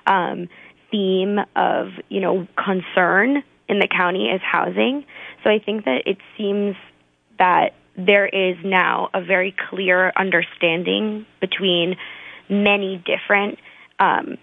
um, 0.06 0.48
theme 0.92 1.38
of 1.56 1.88
you 2.08 2.20
know 2.20 2.46
concern 2.56 3.42
in 3.68 3.78
the 3.80 3.88
county 3.88 4.26
is 4.26 4.40
housing. 4.40 5.04
So 5.42 5.50
I 5.50 5.58
think 5.58 5.86
that 5.86 6.02
it 6.06 6.18
seems 6.36 6.76
that 7.38 7.74
there 7.96 8.26
is 8.26 8.56
now 8.64 9.10
a 9.12 9.22
very 9.22 9.54
clear 9.70 10.12
understanding 10.16 11.26
between 11.40 11.96
many 12.48 13.02
different 13.04 13.58
um, 13.98 14.38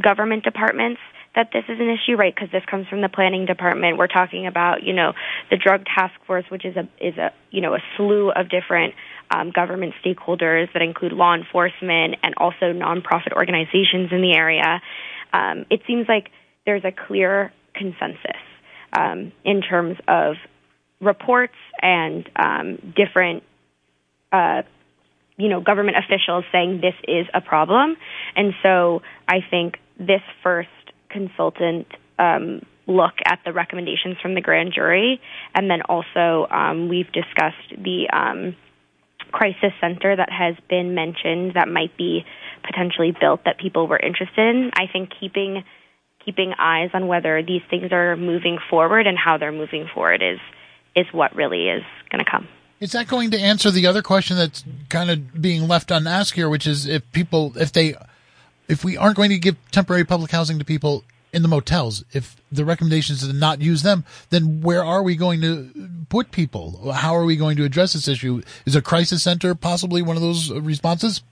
government 0.00 0.44
departments 0.44 1.00
that 1.34 1.50
this 1.52 1.64
is 1.68 1.78
an 1.78 1.88
issue, 1.88 2.16
right? 2.16 2.34
Because 2.34 2.50
this 2.50 2.64
comes 2.68 2.88
from 2.88 3.02
the 3.02 3.08
planning 3.08 3.46
department. 3.46 3.98
We're 3.98 4.08
talking 4.08 4.46
about, 4.46 4.82
you 4.82 4.92
know, 4.92 5.12
the 5.50 5.56
drug 5.56 5.84
task 5.84 6.14
force, 6.26 6.44
which 6.48 6.64
is 6.64 6.76
a 6.76 6.88
is 7.00 7.16
a 7.18 7.32
you 7.50 7.60
know 7.60 7.74
a 7.74 7.78
slew 7.96 8.30
of 8.30 8.48
different 8.48 8.94
um, 9.30 9.52
government 9.52 9.94
stakeholders 10.04 10.72
that 10.72 10.82
include 10.82 11.12
law 11.12 11.34
enforcement 11.34 12.16
and 12.22 12.34
also 12.36 12.72
nonprofit 12.72 13.32
organizations 13.32 14.10
in 14.10 14.22
the 14.22 14.32
area 14.34 14.80
um, 15.32 15.66
it 15.70 15.80
seems 15.86 16.06
like 16.08 16.30
there's 16.66 16.84
a 16.84 16.92
clear 16.92 17.52
consensus 17.74 18.40
um, 18.92 19.32
in 19.44 19.62
terms 19.62 19.96
of 20.08 20.34
reports 21.00 21.54
and 21.80 22.28
um, 22.36 22.94
different, 22.96 23.42
uh, 24.32 24.62
you 25.36 25.48
know, 25.48 25.60
government 25.60 25.96
officials 25.96 26.44
saying 26.52 26.80
this 26.80 26.94
is 27.08 27.26
a 27.32 27.40
problem. 27.40 27.96
And 28.36 28.52
so 28.62 29.02
I 29.26 29.38
think 29.48 29.78
this 29.98 30.22
first 30.42 30.68
consultant 31.08 31.86
um, 32.18 32.62
look 32.86 33.14
at 33.24 33.40
the 33.44 33.52
recommendations 33.52 34.16
from 34.20 34.34
the 34.34 34.40
grand 34.40 34.72
jury, 34.74 35.20
and 35.54 35.70
then 35.70 35.82
also 35.82 36.46
um, 36.50 36.88
we've 36.88 37.10
discussed 37.12 37.70
the 37.70 38.08
um, 38.12 38.56
crisis 39.30 39.72
center 39.80 40.14
that 40.16 40.30
has 40.30 40.56
been 40.68 40.94
mentioned 40.94 41.52
that 41.54 41.68
might 41.68 41.96
be 41.96 42.24
potentially 42.62 43.14
built 43.18 43.44
that 43.44 43.58
people 43.58 43.86
were 43.86 43.98
interested 43.98 44.38
in. 44.38 44.70
I 44.74 44.86
think 44.86 45.10
keeping 45.18 45.64
keeping 46.24 46.52
eyes 46.58 46.90
on 46.92 47.06
whether 47.06 47.42
these 47.42 47.62
things 47.70 47.92
are 47.92 48.16
moving 48.16 48.58
forward 48.68 49.06
and 49.06 49.16
how 49.18 49.38
they're 49.38 49.52
moving 49.52 49.88
forward 49.92 50.22
is 50.22 50.38
is 50.94 51.06
what 51.12 51.34
really 51.34 51.68
is 51.68 51.82
going 52.10 52.24
to 52.24 52.30
come. 52.30 52.48
Is 52.80 52.92
that 52.92 53.08
going 53.08 53.30
to 53.32 53.38
answer 53.38 53.70
the 53.70 53.86
other 53.86 54.02
question 54.02 54.36
that's 54.36 54.64
kind 54.88 55.10
of 55.10 55.40
being 55.40 55.68
left 55.68 55.90
unasked 55.90 56.34
here, 56.34 56.48
which 56.48 56.66
is 56.66 56.86
if 56.86 57.10
people 57.12 57.56
if 57.56 57.72
they 57.72 57.94
if 58.68 58.84
we 58.84 58.96
aren't 58.96 59.16
going 59.16 59.30
to 59.30 59.38
give 59.38 59.56
temporary 59.70 60.04
public 60.04 60.30
housing 60.30 60.58
to 60.58 60.64
people 60.64 61.04
in 61.32 61.42
the 61.42 61.48
motels, 61.48 62.04
if 62.12 62.36
the 62.50 62.64
recommendation 62.64 63.14
is 63.14 63.26
to 63.26 63.32
not 63.32 63.60
use 63.60 63.82
them, 63.82 64.04
then 64.30 64.62
where 64.62 64.84
are 64.84 65.02
we 65.02 65.14
going 65.14 65.40
to 65.40 65.70
put 66.08 66.32
people? 66.32 66.92
How 66.92 67.14
are 67.14 67.24
we 67.24 67.36
going 67.36 67.56
to 67.56 67.64
address 67.64 67.92
this 67.92 68.08
issue? 68.08 68.42
Is 68.66 68.74
a 68.74 68.82
crisis 68.82 69.22
center 69.22 69.54
possibly 69.54 70.02
one 70.02 70.16
of 70.16 70.22
those 70.22 70.50
responses? 70.50 71.22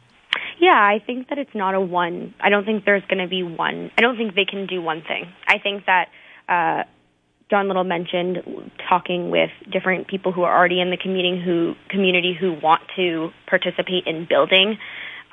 Yeah, 0.61 0.75
I 0.75 0.99
think 1.05 1.29
that 1.29 1.38
it's 1.38 1.55
not 1.55 1.75
a 1.75 1.81
one. 1.81 2.35
I 2.41 2.50
don't 2.50 2.65
think 2.65 2.85
there's 2.85 3.05
going 3.09 3.23
to 3.23 3.29
be 3.29 3.43
one. 3.43 3.91
I 3.97 4.00
don't 4.00 4.17
think 4.17 4.35
they 4.35 4.45
can 4.45 4.67
do 4.67 4.83
one 4.83 5.03
thing. 5.07 5.33
I 5.47 5.59
think 5.59 5.85
that 5.87 6.09
uh, 6.49 6.85
John 7.50 7.69
Little 7.69 7.85
mentioned 7.85 8.38
talking 8.88 9.31
with 9.31 9.50
different 9.71 10.09
people 10.09 10.33
who 10.33 10.43
are 10.43 10.57
already 10.57 10.81
in 10.81 10.91
the 10.91 10.97
community 10.97 11.43
who 11.45 11.75
community 11.88 12.37
who 12.38 12.53
want 12.61 12.83
to 12.97 13.31
participate 13.49 14.07
in 14.07 14.27
building 14.29 14.79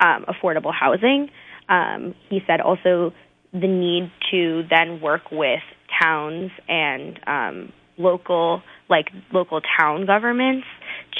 um, 0.00 0.24
affordable 0.28 0.72
housing. 0.72 1.28
Um, 1.68 2.14
he 2.30 2.40
said 2.46 2.60
also 2.60 3.12
the 3.52 3.66
need 3.66 4.10
to 4.30 4.62
then 4.70 5.00
work 5.00 5.30
with 5.32 5.60
towns 6.02 6.50
and 6.68 7.18
um, 7.26 7.72
local 7.98 8.62
like 8.88 9.08
local 9.32 9.60
town 9.78 10.06
governments 10.06 10.66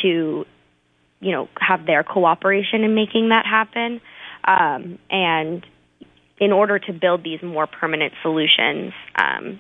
to 0.03 0.45
you 1.20 1.32
know 1.32 1.49
have 1.58 1.87
their 1.87 2.02
cooperation 2.02 2.85
in 2.85 2.94
making 2.94 3.30
that 3.30 3.46
happen. 3.46 4.00
Um, 4.44 4.99
and 5.11 5.66
in 6.38 6.52
order 6.52 6.78
to 6.78 6.92
build 6.92 7.25
these 7.25 7.42
more 7.42 7.66
permanent 7.66 8.12
solutions 8.23 8.92
um, 9.16 9.58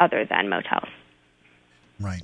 other 0.00 0.24
than 0.24 0.48
motels. 0.48 0.88
Right 2.00 2.22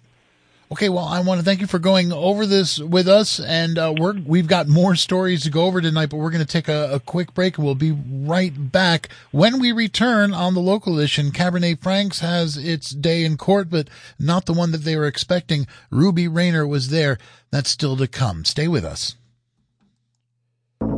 Okay, 0.70 0.90
well, 0.90 1.06
I 1.06 1.20
want 1.20 1.40
to 1.40 1.44
thank 1.44 1.62
you 1.62 1.66
for 1.66 1.78
going 1.78 2.12
over 2.12 2.44
this 2.44 2.78
with 2.78 3.08
us, 3.08 3.40
and 3.40 3.78
uh, 3.78 3.94
we're 3.96 4.12
we've 4.20 4.46
got 4.46 4.68
more 4.68 4.96
stories 4.96 5.44
to 5.44 5.50
go 5.50 5.64
over 5.64 5.80
tonight, 5.80 6.10
but 6.10 6.18
we're 6.18 6.30
going 6.30 6.44
to 6.44 6.52
take 6.52 6.68
a, 6.68 6.92
a, 6.92 7.00
quick 7.00 7.32
break, 7.32 7.56
and 7.56 7.64
we'll 7.64 7.74
be 7.74 7.92
right 7.92 8.52
back. 8.70 9.08
When 9.30 9.60
we 9.60 9.72
return 9.72 10.34
on 10.34 10.52
the 10.52 10.60
local 10.60 10.98
edition, 10.98 11.30
Cabernet 11.30 11.80
Franks 11.82 12.18
has 12.18 12.58
its 12.58 12.90
day 12.90 13.24
in 13.24 13.38
court, 13.38 13.70
but 13.70 13.88
not 14.18 14.44
the 14.44 14.52
one 14.52 14.70
that 14.72 14.84
they 14.84 14.94
were 14.94 15.06
expecting. 15.06 15.66
Ruby 15.90 16.28
Rayner 16.28 16.66
was 16.66 16.90
there. 16.90 17.16
That's 17.50 17.70
still 17.70 17.96
to 17.96 18.06
come. 18.06 18.44
Stay 18.44 18.68
with 18.68 18.84
us. 18.84 19.16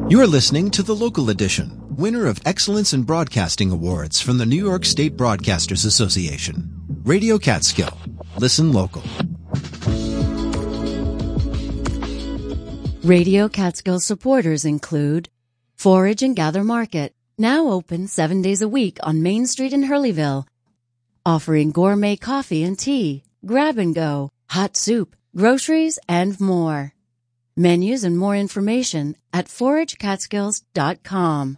You're 0.08 0.26
listening 0.26 0.72
to 0.72 0.82
the 0.82 0.96
local 0.96 1.30
edition, 1.30 1.94
winner 1.96 2.26
of 2.26 2.40
Excellence 2.44 2.92
in 2.92 3.04
Broadcasting 3.04 3.70
Awards 3.70 4.20
from 4.20 4.38
the 4.38 4.46
New 4.46 4.56
York 4.56 4.84
State 4.84 5.16
Broadcasters 5.16 5.86
Association. 5.86 6.80
Radio 7.04 7.38
Catskill. 7.38 7.96
Listen 8.36 8.72
local. 8.72 9.04
Radio 13.04 13.48
Catskill 13.48 13.98
supporters 13.98 14.66
include 14.66 15.30
Forage 15.74 16.22
and 16.22 16.36
Gather 16.36 16.62
Market, 16.62 17.14
now 17.38 17.68
open 17.68 18.06
seven 18.06 18.42
days 18.42 18.60
a 18.60 18.68
week 18.68 18.98
on 19.02 19.22
Main 19.22 19.46
Street 19.46 19.72
in 19.72 19.84
Hurleyville, 19.84 20.46
offering 21.24 21.70
gourmet 21.70 22.16
coffee 22.16 22.62
and 22.62 22.78
tea, 22.78 23.22
grab 23.46 23.78
and 23.78 23.94
go, 23.94 24.28
hot 24.50 24.76
soup, 24.76 25.16
groceries, 25.34 25.98
and 26.10 26.38
more. 26.38 26.92
Menus 27.56 28.04
and 28.04 28.18
more 28.18 28.36
information 28.36 29.16
at 29.32 29.46
foragecatskills.com. 29.46 31.56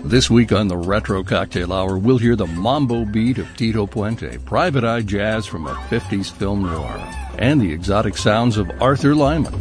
This 0.00 0.28
week 0.28 0.52
on 0.52 0.68
the 0.68 0.76
Retro 0.76 1.24
Cocktail 1.24 1.72
Hour, 1.72 1.98
we'll 1.98 2.18
hear 2.18 2.36
the 2.36 2.46
mambo 2.46 3.06
beat 3.06 3.38
of 3.38 3.48
Tito 3.56 3.86
Puente, 3.86 4.44
private 4.44 4.84
eye 4.84 5.00
jazz 5.00 5.46
from 5.46 5.66
a 5.66 5.74
50s 5.74 6.30
film 6.30 6.62
noir, 6.62 6.98
and 7.38 7.60
the 7.60 7.72
exotic 7.72 8.16
sounds 8.16 8.56
of 8.56 8.70
Arthur 8.80 9.14
Lyman. 9.14 9.54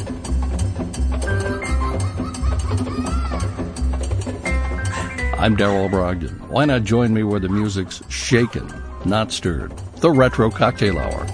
I'm 5.40 5.56
Darrell 5.56 5.88
Brogdon. 5.88 6.48
Why 6.50 6.66
not 6.66 6.84
join 6.84 7.14
me 7.14 7.24
where 7.24 7.40
the 7.40 7.50
music's 7.50 8.02
shaken, 8.10 8.68
not 9.06 9.32
stirred? 9.32 9.72
The 9.98 10.12
Retro 10.12 10.50
Cocktail 10.50 10.98
Hour. 10.98 11.26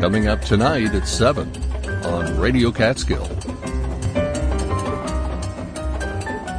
Coming 0.00 0.28
up 0.28 0.40
tonight 0.42 0.94
at 0.94 1.08
7 1.08 1.50
on 2.04 2.38
Radio 2.38 2.70
Catskill. 2.70 3.28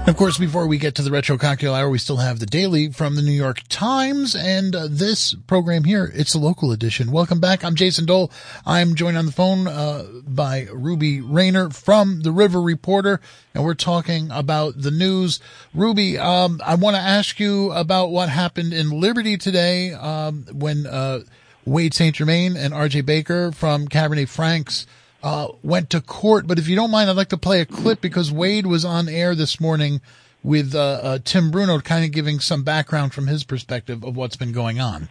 Of 0.08 0.16
course, 0.16 0.38
before 0.38 0.68
we 0.68 0.78
get 0.78 0.96
to 0.96 1.02
the 1.02 1.12
Retro 1.12 1.38
Cocktail 1.38 1.74
Hour, 1.74 1.90
we 1.90 1.98
still 1.98 2.16
have 2.16 2.40
the 2.40 2.46
daily 2.46 2.90
from 2.94 3.16
the 3.16 3.22
New 3.22 3.34
York 3.34 3.60
Times 3.68 4.38
and 4.38 4.74
uh, 4.74 4.88
this 4.90 5.34
program 5.34 5.84
here. 5.84 6.10
It's 6.16 6.34
a 6.34 6.40
local 6.40 6.72
edition. 6.72 7.12
Welcome 7.12 7.42
back. 7.42 7.62
I'm 7.66 7.76
Jason 7.76 8.06
Dole. 8.06 8.32
I'm 8.66 8.96
joined 8.96 9.18
on 9.18 9.26
the 9.26 9.34
phone 9.34 9.68
uh, 9.68 10.06
by 10.26 10.70
Ruby 10.72 11.20
Rayner 11.20 11.72
from 11.72 12.22
the 12.22 12.32
River 12.32 12.62
Reporter, 12.62 13.20
and 13.54 13.66
we're 13.66 13.74
talking 13.74 14.32
about 14.32 14.82
the 14.82 14.92
news. 14.92 15.42
Ruby, 15.74 16.18
um, 16.18 16.62
I 16.66 16.76
want 16.76 16.96
to 16.96 17.02
ask 17.02 17.38
you 17.38 17.74
about 17.74 18.10
what 18.10 18.30
happened 18.30 18.72
in 18.72 18.90
Liberty 18.92 19.36
today 19.36 19.92
um, 19.92 20.46
when 20.54 20.86
uh, 20.86 21.24
Wade 21.66 21.94
St. 21.94 22.16
Germain 22.16 22.56
and 22.56 22.74
RJ 22.74 23.06
Baker 23.06 23.52
from 23.52 23.90
Cabernet 23.90 24.30
Franks 24.30 24.88
uh, 25.24 25.50
went 25.64 25.90
to 25.92 26.02
court. 26.02 26.48
But 26.48 26.60
if 26.60 26.68
you 26.68 26.76
don't 26.76 26.92
mind, 26.92 27.10
I'd 27.10 27.16
like 27.16 27.30
to 27.30 27.38
play 27.38 27.62
a 27.62 27.66
clip 27.66 28.02
because 28.02 28.32
Wade 28.32 28.66
was 28.66 28.86
on 28.86 29.10
air 29.10 29.36
this 29.36 29.60
morning 29.60 30.02
with 30.44 30.76
uh, 30.76 30.80
uh, 30.80 31.20
Tim 31.24 31.52
Bruno, 31.52 31.80
kind 31.80 32.06
of 32.06 32.12
giving 32.12 32.40
some 32.40 32.64
background 32.64 33.14
from 33.14 33.28
his 33.28 33.44
perspective 33.44 34.04
of 34.04 34.16
what's 34.16 34.36
been 34.36 34.52
going 34.52 34.80
on. 34.80 35.10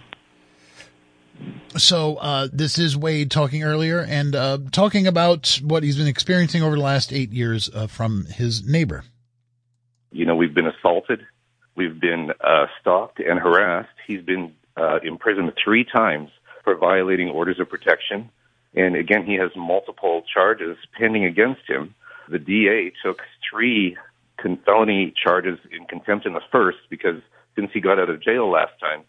So 1.76 2.16
uh, 2.16 2.48
this 2.50 2.78
is 2.78 2.96
Wade 2.96 3.30
talking 3.30 3.62
earlier 3.62 4.00
and 4.00 4.34
uh, 4.34 4.58
talking 4.72 5.06
about 5.06 5.60
what 5.62 5.82
he's 5.82 5.98
been 5.98 6.06
experiencing 6.06 6.62
over 6.62 6.76
the 6.76 6.82
last 6.82 7.12
eight 7.12 7.30
years 7.30 7.68
uh, 7.74 7.86
from 7.86 8.24
his 8.26 8.66
neighbor. 8.66 9.04
You 10.12 10.24
know, 10.24 10.34
we've 10.34 10.54
been 10.54 10.66
assaulted, 10.66 11.26
we've 11.74 12.00
been 12.00 12.30
stalked 12.80 13.20
and 13.20 13.38
harassed. 13.38 13.90
He's 14.06 14.22
been 14.22 14.54
imprisoned 15.02 15.52
three 15.62 15.84
times 15.84 16.30
for 16.64 16.74
violating 16.76 17.28
orders 17.28 17.60
of 17.60 17.68
protection 17.68 18.30
and 18.76 18.94
again, 18.94 19.24
he 19.24 19.34
has 19.34 19.50
multiple 19.56 20.22
charges 20.32 20.76
pending 20.98 21.24
against 21.24 21.62
him. 21.66 21.94
The 22.28 22.38
DA 22.38 22.92
took 23.02 23.22
three 23.50 23.96
felony 24.64 25.12
charges 25.20 25.58
in 25.72 25.86
contempt 25.86 26.26
in 26.26 26.34
the 26.34 26.42
first 26.52 26.78
because 26.90 27.20
since 27.56 27.70
he 27.72 27.80
got 27.80 27.98
out 27.98 28.10
of 28.10 28.22
jail 28.22 28.50
last 28.50 28.78
time, 28.78 29.02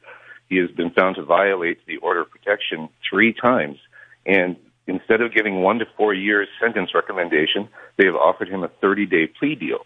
he 0.49 0.57
has 0.57 0.71
been 0.71 0.89
found 0.91 1.17
to 1.17 1.23
violate 1.23 1.85
the 1.85 1.97
order 1.97 2.21
of 2.21 2.31
protection 2.31 2.89
three 3.07 3.33
times. 3.33 3.77
And 4.25 4.55
instead 4.87 5.21
of 5.21 5.33
giving 5.33 5.61
one 5.61 5.79
to 5.79 5.85
four 5.97 6.13
years 6.13 6.47
sentence 6.61 6.91
recommendation, 6.95 7.67
they 7.97 8.05
have 8.05 8.15
offered 8.15 8.47
him 8.47 8.63
a 8.63 8.69
30 8.81 9.05
day 9.05 9.27
plea 9.27 9.55
deal. 9.55 9.85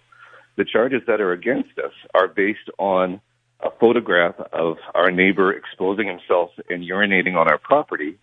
The 0.57 0.65
charges 0.65 1.01
that 1.07 1.19
are 1.21 1.31
against 1.31 1.79
us 1.79 1.93
are 2.13 2.27
based 2.27 2.69
on 2.77 3.19
a 3.61 3.71
photograph 3.79 4.35
of 4.53 4.77
our 4.93 5.09
neighbor 5.09 5.51
exposing 5.51 6.07
himself 6.07 6.51
and 6.69 6.83
urinating 6.83 7.35
on 7.35 7.49
our 7.49 7.57
property 7.57 8.19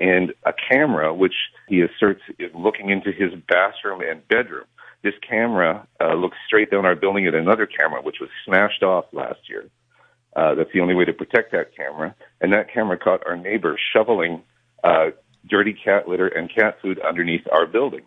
and 0.00 0.32
a 0.44 0.52
camera, 0.70 1.14
which 1.14 1.34
he 1.68 1.82
asserts 1.82 2.22
is 2.38 2.50
looking 2.54 2.88
into 2.88 3.12
his 3.12 3.32
bathroom 3.46 4.00
and 4.00 4.26
bedroom. 4.26 4.64
This 5.02 5.14
camera 5.28 5.86
uh, 6.00 6.14
looks 6.14 6.36
straight 6.46 6.70
down 6.70 6.86
our 6.86 6.96
building 6.96 7.26
at 7.26 7.34
another 7.34 7.66
camera, 7.66 8.02
which 8.02 8.16
was 8.20 8.30
smashed 8.44 8.82
off 8.82 9.04
last 9.12 9.40
year. 9.48 9.66
Uh, 10.34 10.54
that's 10.54 10.70
the 10.72 10.80
only 10.80 10.94
way 10.94 11.04
to 11.04 11.12
protect 11.12 11.52
that 11.52 11.76
camera. 11.76 12.14
And 12.40 12.52
that 12.52 12.72
camera 12.72 12.98
caught 12.98 13.26
our 13.26 13.36
neighbor 13.36 13.78
shoveling 13.92 14.42
uh, 14.82 15.10
dirty 15.48 15.74
cat 15.74 16.08
litter 16.08 16.28
and 16.28 16.52
cat 16.52 16.78
food 16.80 16.98
underneath 17.00 17.46
our 17.52 17.66
building. 17.66 18.02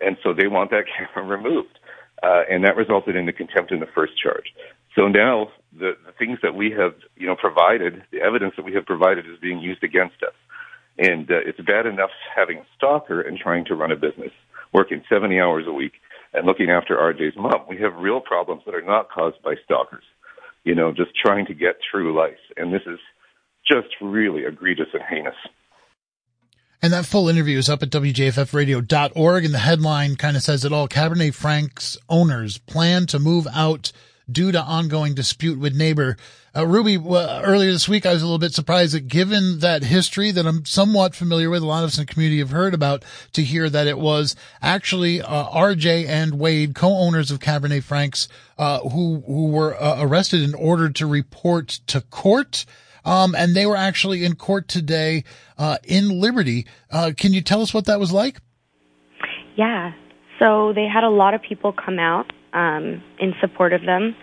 And 0.00 0.16
so 0.22 0.32
they 0.32 0.46
want 0.46 0.70
that 0.70 0.84
camera 1.14 1.36
removed. 1.36 1.78
Uh, 2.22 2.42
and 2.50 2.64
that 2.64 2.76
resulted 2.76 3.14
in 3.14 3.26
the 3.26 3.32
contempt 3.32 3.72
in 3.72 3.80
the 3.80 3.86
first 3.94 4.12
charge. 4.20 4.46
So 4.94 5.08
now 5.08 5.48
the, 5.72 5.92
the 6.06 6.12
things 6.18 6.38
that 6.42 6.54
we 6.54 6.70
have, 6.70 6.94
you 7.16 7.26
know, 7.26 7.36
provided, 7.36 8.02
the 8.10 8.20
evidence 8.20 8.54
that 8.56 8.64
we 8.64 8.72
have 8.72 8.86
provided 8.86 9.26
is 9.26 9.38
being 9.40 9.58
used 9.58 9.84
against 9.84 10.22
us. 10.22 10.32
And 10.98 11.30
uh, 11.30 11.40
it's 11.44 11.60
bad 11.60 11.86
enough 11.86 12.10
having 12.34 12.58
a 12.58 12.66
stalker 12.76 13.20
and 13.20 13.38
trying 13.38 13.64
to 13.66 13.74
run 13.74 13.92
a 13.92 13.96
business, 13.96 14.32
working 14.72 15.02
70 15.08 15.38
hours 15.38 15.64
a 15.66 15.72
week 15.72 15.92
and 16.32 16.46
looking 16.46 16.70
after 16.70 16.96
RJ's 16.96 17.36
mom. 17.36 17.66
We 17.68 17.78
have 17.78 17.94
real 17.96 18.20
problems 18.20 18.62
that 18.66 18.74
are 18.74 18.82
not 18.82 19.10
caused 19.10 19.42
by 19.42 19.54
stalkers, 19.64 20.04
you 20.64 20.74
know, 20.74 20.92
just 20.92 21.10
trying 21.16 21.46
to 21.46 21.54
get 21.54 21.76
through 21.90 22.16
life. 22.16 22.40
And 22.56 22.72
this 22.72 22.82
is 22.86 22.98
just 23.70 23.88
really 24.00 24.44
egregious 24.44 24.88
and 24.92 25.02
heinous. 25.08 25.34
And 26.82 26.92
that 26.92 27.06
full 27.06 27.28
interview 27.28 27.58
is 27.58 27.68
up 27.68 27.82
at 27.82 27.90
WJFFradio.org. 27.90 29.44
And 29.44 29.54
the 29.54 29.58
headline 29.58 30.16
kind 30.16 30.36
of 30.36 30.42
says 30.42 30.64
it 30.64 30.72
all. 30.72 30.88
Cabernet 30.88 31.34
Frank's 31.34 31.98
owners 32.08 32.58
plan 32.58 33.06
to 33.06 33.18
move 33.18 33.46
out 33.52 33.92
due 34.30 34.50
to 34.50 34.60
ongoing 34.60 35.14
dispute 35.14 35.58
with 35.58 35.74
neighbor. 35.74 36.16
Uh, 36.54 36.66
Ruby, 36.66 36.96
uh, 36.96 37.42
earlier 37.44 37.70
this 37.70 37.88
week, 37.88 38.06
I 38.06 38.12
was 38.12 38.22
a 38.22 38.24
little 38.24 38.38
bit 38.38 38.52
surprised 38.52 38.94
that 38.94 39.08
given 39.08 39.60
that 39.60 39.84
history 39.84 40.30
that 40.32 40.46
I'm 40.46 40.64
somewhat 40.64 41.14
familiar 41.14 41.50
with, 41.50 41.62
a 41.62 41.66
lot 41.66 41.84
of 41.84 41.88
us 41.88 41.98
in 41.98 42.06
the 42.06 42.12
community 42.12 42.38
have 42.38 42.50
heard 42.50 42.74
about, 42.74 43.04
to 43.34 43.42
hear 43.42 43.70
that 43.70 43.86
it 43.86 43.98
was 43.98 44.34
actually 44.60 45.20
uh, 45.20 45.48
RJ 45.50 46.06
and 46.08 46.38
Wade, 46.38 46.74
co-owners 46.74 47.30
of 47.30 47.38
Cabernet 47.38 47.82
Franks, 47.82 48.26
uh, 48.58 48.80
who 48.80 49.22
who 49.26 49.48
were 49.48 49.80
uh, 49.80 50.02
arrested 50.02 50.42
and 50.42 50.54
ordered 50.54 50.96
to 50.96 51.06
report 51.06 51.68
to 51.86 52.00
court. 52.00 52.64
Um, 53.04 53.36
and 53.36 53.54
they 53.54 53.66
were 53.66 53.76
actually 53.76 54.24
in 54.24 54.34
court 54.34 54.66
today 54.66 55.22
uh, 55.58 55.78
in 55.84 56.20
Liberty. 56.20 56.66
can 56.90 57.32
you 57.32 57.40
tell 57.40 57.62
us 57.62 57.72
what 57.72 57.84
that 57.84 58.00
was 58.00 58.10
like? 58.10 58.40
Yeah. 59.56 59.92
So 60.38 60.72
they 60.74 60.86
had 60.86 61.04
a 61.04 61.10
lot 61.10 61.34
of 61.34 61.42
people 61.42 61.72
come 61.72 61.98
out 61.98 62.32
um, 62.52 63.02
in 63.18 63.34
support 63.40 63.72
of 63.72 63.82
them. 63.82 64.16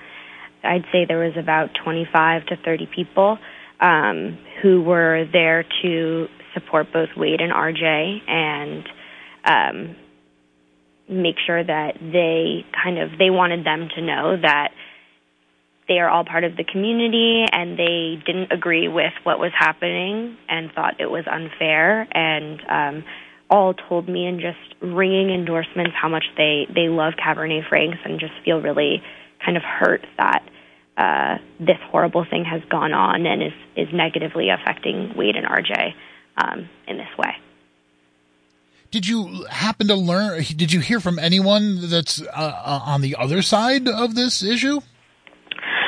I'd 0.64 0.86
say 0.92 1.06
there 1.06 1.20
was 1.20 1.36
about 1.38 1.72
25 1.84 2.46
to 2.48 2.56
30 2.58 2.88
people 2.94 3.38
um, 3.80 4.38
who 4.62 4.82
were 4.82 5.26
there 5.32 5.66
to 5.82 6.28
support 6.54 6.94
both 6.94 7.10
Wade 7.18 7.42
and 7.42 7.52
RJ 7.52 8.30
and 8.30 8.88
um, 9.46 9.96
make 11.10 11.36
sure 11.46 11.64
that 11.64 11.98
they 12.00 12.66
kind 12.84 12.98
of 12.98 13.18
they 13.18 13.30
wanted 13.30 13.66
them 13.66 13.90
to 13.96 14.02
know 14.02 14.38
that 14.42 14.70
they 15.88 16.00
are 16.00 16.10
all 16.10 16.24
part 16.24 16.46
of 16.46 16.56
the 16.56 16.64
community 16.64 17.46
and 17.52 17.78
they 17.78 18.22
didn't 18.26 18.52
agree 18.54 18.88
with 18.88 19.12
what 19.24 19.38
was 19.38 19.52
happening 19.58 20.38
and 20.48 20.72
thought 20.72 21.00
it 21.00 21.12
was 21.12 21.26
unfair 21.30 22.08
and 22.12 22.62
um, 22.70 23.04
all 23.54 23.76
told 23.76 24.10
me 24.10 24.26
in 24.26 24.40
just 24.40 24.58
ringing 24.82 25.30
endorsements 25.30 25.92
how 25.96 26.10
much 26.10 26.24
they 26.36 26.66
they 26.74 26.90
love 26.90 27.14
Cabernet 27.14 27.70
Franks 27.70 28.00
and 28.04 28.20
just 28.20 28.34
feel 28.44 28.60
really 28.60 29.04
kind 29.46 29.58
of 29.58 29.62
hurt 29.62 30.04
that 30.18 30.44
uh, 30.98 31.38
this 31.60 31.78
horrible 31.92 32.26
thing 32.28 32.46
has 32.46 32.64
gone 32.70 32.94
on 32.94 33.28
and 33.28 33.44
is 33.44 33.54
is 33.76 33.88
negatively 33.94 34.50
affecting 34.50 35.14
Wade 35.16 35.36
and 35.36 35.46
RJ 35.46 35.94
um, 36.36 36.68
in 36.88 36.98
this 36.98 37.16
way. 37.16 37.36
Did 38.90 39.08
you 39.08 39.46
happen 39.50 39.88
to 39.88 39.96
learn? 39.96 40.42
Did 40.44 40.74
you 40.74 40.80
hear 40.80 41.00
from 41.00 41.20
anyone 41.20 41.90
that's 41.90 42.22
uh, 42.22 42.26
uh, 42.32 42.80
on 42.86 43.02
the 43.02 43.16
other 43.20 43.44
side 43.44 43.88
of 43.88 44.16
this 44.16 44.42
issue? 44.42 44.82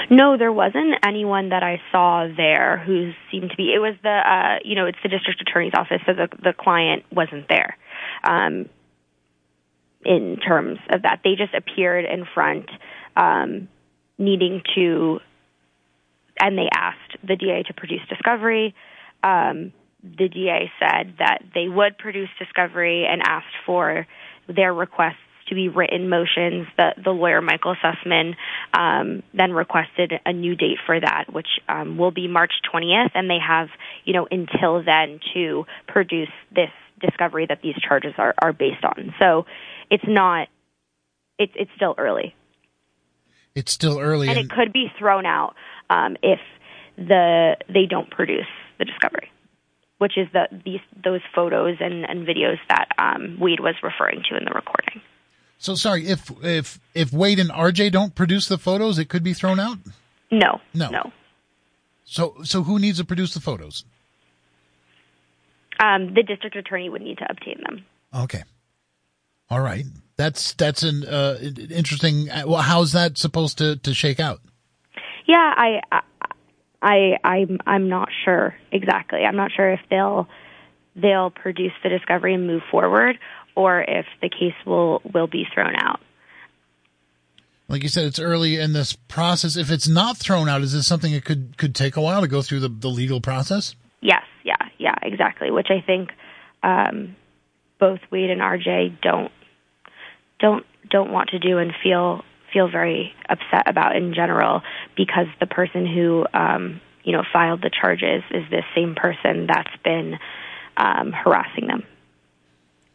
No, 0.09 0.37
there 0.37 0.51
wasn't 0.51 0.95
anyone 1.05 1.49
that 1.49 1.63
I 1.63 1.81
saw 1.91 2.27
there 2.35 2.77
who 2.77 3.11
seemed 3.31 3.49
to 3.51 3.57
be. 3.57 3.73
It 3.73 3.79
was 3.79 3.95
the, 4.03 4.09
uh, 4.09 4.59
you 4.63 4.75
know, 4.75 4.85
it's 4.85 4.97
the 5.01 5.09
district 5.09 5.41
attorney's 5.41 5.73
office, 5.75 6.01
so 6.05 6.13
the 6.13 6.27
the 6.43 6.53
client 6.53 7.03
wasn't 7.11 7.47
there. 7.49 7.77
Um, 8.23 8.69
in 10.03 10.37
terms 10.37 10.77
of 10.91 11.01
that, 11.01 11.21
they 11.23 11.35
just 11.35 11.53
appeared 11.53 12.05
in 12.05 12.25
front, 12.33 12.69
um, 13.17 13.67
needing 14.19 14.61
to, 14.75 15.19
and 16.39 16.57
they 16.57 16.69
asked 16.71 17.17
the 17.27 17.35
DA 17.35 17.63
to 17.63 17.73
produce 17.73 18.01
discovery. 18.07 18.75
Um, 19.23 19.73
the 20.03 20.29
DA 20.29 20.71
said 20.79 21.15
that 21.17 21.39
they 21.55 21.67
would 21.67 21.97
produce 21.97 22.29
discovery 22.37 23.07
and 23.09 23.23
asked 23.25 23.55
for 23.65 24.05
their 24.47 24.71
requests 24.71 25.15
to 25.47 25.55
be 25.55 25.69
written 25.69 26.09
motions. 26.09 26.67
The, 26.77 26.93
the 27.03 27.11
lawyer, 27.11 27.41
Michael 27.41 27.75
Sussman, 27.75 28.35
um, 28.73 29.23
then 29.33 29.53
requested 29.53 30.13
a 30.25 30.33
new 30.33 30.55
date 30.55 30.77
for 30.85 30.99
that, 30.99 31.25
which 31.31 31.47
um, 31.67 31.97
will 31.97 32.11
be 32.11 32.27
March 32.27 32.53
20th, 32.73 33.11
and 33.13 33.29
they 33.29 33.39
have, 33.45 33.69
you 34.03 34.13
know, 34.13 34.27
until 34.29 34.83
then 34.83 35.19
to 35.33 35.65
produce 35.87 36.29
this 36.53 36.71
discovery 36.99 37.45
that 37.47 37.61
these 37.61 37.75
charges 37.75 38.13
are, 38.17 38.33
are 38.41 38.53
based 38.53 38.83
on. 38.83 39.13
So 39.19 39.45
it's 39.89 40.05
not, 40.07 40.47
it's, 41.37 41.53
it's 41.55 41.71
still 41.75 41.95
early. 41.97 42.35
It's 43.53 43.71
still 43.71 43.99
early. 43.99 44.27
And, 44.27 44.37
and 44.37 44.51
it 44.51 44.53
could 44.53 44.73
be 44.73 44.91
thrown 44.97 45.25
out 45.25 45.55
um, 45.89 46.17
if 46.21 46.39
the 46.97 47.57
they 47.67 47.85
don't 47.89 48.09
produce 48.09 48.47
the 48.79 48.85
discovery 48.85 49.29
which 49.97 50.17
is 50.17 50.27
the 50.33 50.47
these 50.63 50.81
those 51.03 51.21
photos 51.33 51.77
and, 51.79 52.05
and 52.05 52.27
videos 52.27 52.57
that 52.69 52.89
um, 52.97 53.37
Wade 53.39 53.59
was 53.59 53.75
referring 53.81 54.23
to 54.29 54.37
in 54.37 54.45
the 54.45 54.51
recording. 54.51 55.01
So 55.57 55.75
sorry 55.75 56.07
if 56.07 56.31
if 56.43 56.79
if 56.93 57.11
Wade 57.13 57.39
and 57.39 57.49
RJ 57.49 57.91
don't 57.91 58.13
produce 58.13 58.47
the 58.47 58.57
photos, 58.57 58.99
it 58.99 59.09
could 59.09 59.23
be 59.23 59.33
thrown 59.33 59.59
out. 59.59 59.77
No, 60.31 60.61
no, 60.73 60.89
no. 60.89 61.11
So 62.03 62.35
so 62.43 62.63
who 62.63 62.79
needs 62.79 62.97
to 62.99 63.05
produce 63.05 63.33
the 63.33 63.39
photos? 63.39 63.85
Um, 65.79 66.13
the 66.13 66.23
district 66.23 66.55
attorney 66.55 66.89
would 66.89 67.01
need 67.01 67.17
to 67.17 67.29
obtain 67.29 67.61
them. 67.67 67.85
Okay. 68.13 68.43
All 69.49 69.59
right. 69.59 69.85
That's 70.17 70.53
that's 70.53 70.83
an 70.83 71.05
uh, 71.05 71.37
interesting. 71.69 72.27
Well, 72.27 72.61
how's 72.61 72.93
that 72.93 73.17
supposed 73.17 73.57
to 73.57 73.75
to 73.77 73.93
shake 73.93 74.19
out? 74.19 74.39
Yeah, 75.25 75.53
I, 75.57 75.81
I 76.81 77.17
I'm 77.23 77.59
I'm 77.65 77.89
not 77.89 78.09
sure 78.23 78.55
exactly. 78.71 79.23
I'm 79.25 79.35
not 79.35 79.51
sure 79.51 79.71
if 79.71 79.81
they'll 79.89 80.27
they'll 80.95 81.31
produce 81.31 81.73
the 81.83 81.89
discovery 81.89 82.33
and 82.33 82.47
move 82.47 82.61
forward, 82.71 83.17
or 83.55 83.81
if 83.81 84.05
the 84.21 84.29
case 84.29 84.53
will 84.65 85.01
will 85.13 85.27
be 85.27 85.45
thrown 85.53 85.75
out. 85.75 85.99
Like 87.67 87.81
you 87.81 87.89
said, 87.89 88.05
it's 88.05 88.19
early 88.19 88.59
in 88.59 88.73
this 88.73 88.93
process. 88.93 89.57
If 89.57 89.71
it's 89.71 89.87
not 89.87 90.17
thrown 90.17 90.47
out, 90.47 90.61
is 90.61 90.73
this 90.73 90.85
something 90.85 91.13
that 91.13 91.25
could 91.25 91.57
could 91.57 91.73
take 91.73 91.95
a 91.95 92.01
while 92.01 92.21
to 92.21 92.27
go 92.27 92.41
through 92.41 92.59
the, 92.59 92.69
the 92.69 92.89
legal 92.89 93.21
process? 93.21 93.75
Yes, 94.01 94.23
yeah, 94.43 94.57
yeah, 94.77 94.95
exactly. 95.01 95.49
Which 95.49 95.67
I 95.71 95.81
think 95.81 96.11
um, 96.61 97.15
both 97.79 97.99
Wade 98.11 98.29
and 98.29 98.41
RJ 98.41 99.01
don't 99.01 99.31
don't 100.39 100.65
don't 100.89 101.11
want 101.11 101.29
to 101.29 101.39
do 101.39 101.57
and 101.57 101.73
feel 101.83 102.23
feel 102.53 102.69
very 102.69 103.13
upset 103.27 103.67
about 103.67 103.95
in 103.95 104.13
general 104.13 104.61
because 104.95 105.25
the 105.39 105.47
person 105.47 105.87
who 105.87 106.25
um, 106.33 106.81
you 107.03 107.13
know 107.13 107.23
filed 107.33 107.61
the 107.61 107.71
charges 107.71 108.21
is 108.29 108.43
this 108.51 108.63
same 108.75 108.93
person 108.93 109.47
that's 109.47 109.75
been 109.83 110.19
um, 110.77 111.11
harassing 111.11 111.65
them. 111.67 111.83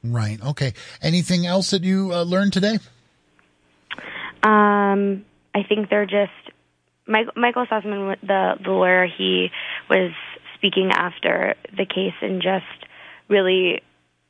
Right. 0.02 0.42
Okay. 0.42 0.72
Anything 1.02 1.46
else 1.46 1.70
that 1.70 1.84
you 1.84 2.12
uh, 2.12 2.22
learned 2.22 2.52
today? 2.52 2.78
Um, 4.42 5.24
I 5.54 5.62
think 5.68 5.90
they're 5.90 6.06
just 6.06 6.32
Michael, 7.06 7.32
Michael 7.36 7.66
Sussman, 7.66 8.16
the 8.22 8.54
the 8.62 8.70
lawyer. 8.70 9.06
He 9.06 9.50
was 9.88 10.12
speaking 10.54 10.90
after 10.92 11.54
the 11.76 11.84
case 11.84 12.14
and 12.22 12.40
just 12.40 12.64
really 13.28 13.82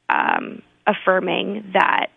um, 0.09 0.63
affirming 0.87 1.71
that 1.75 2.11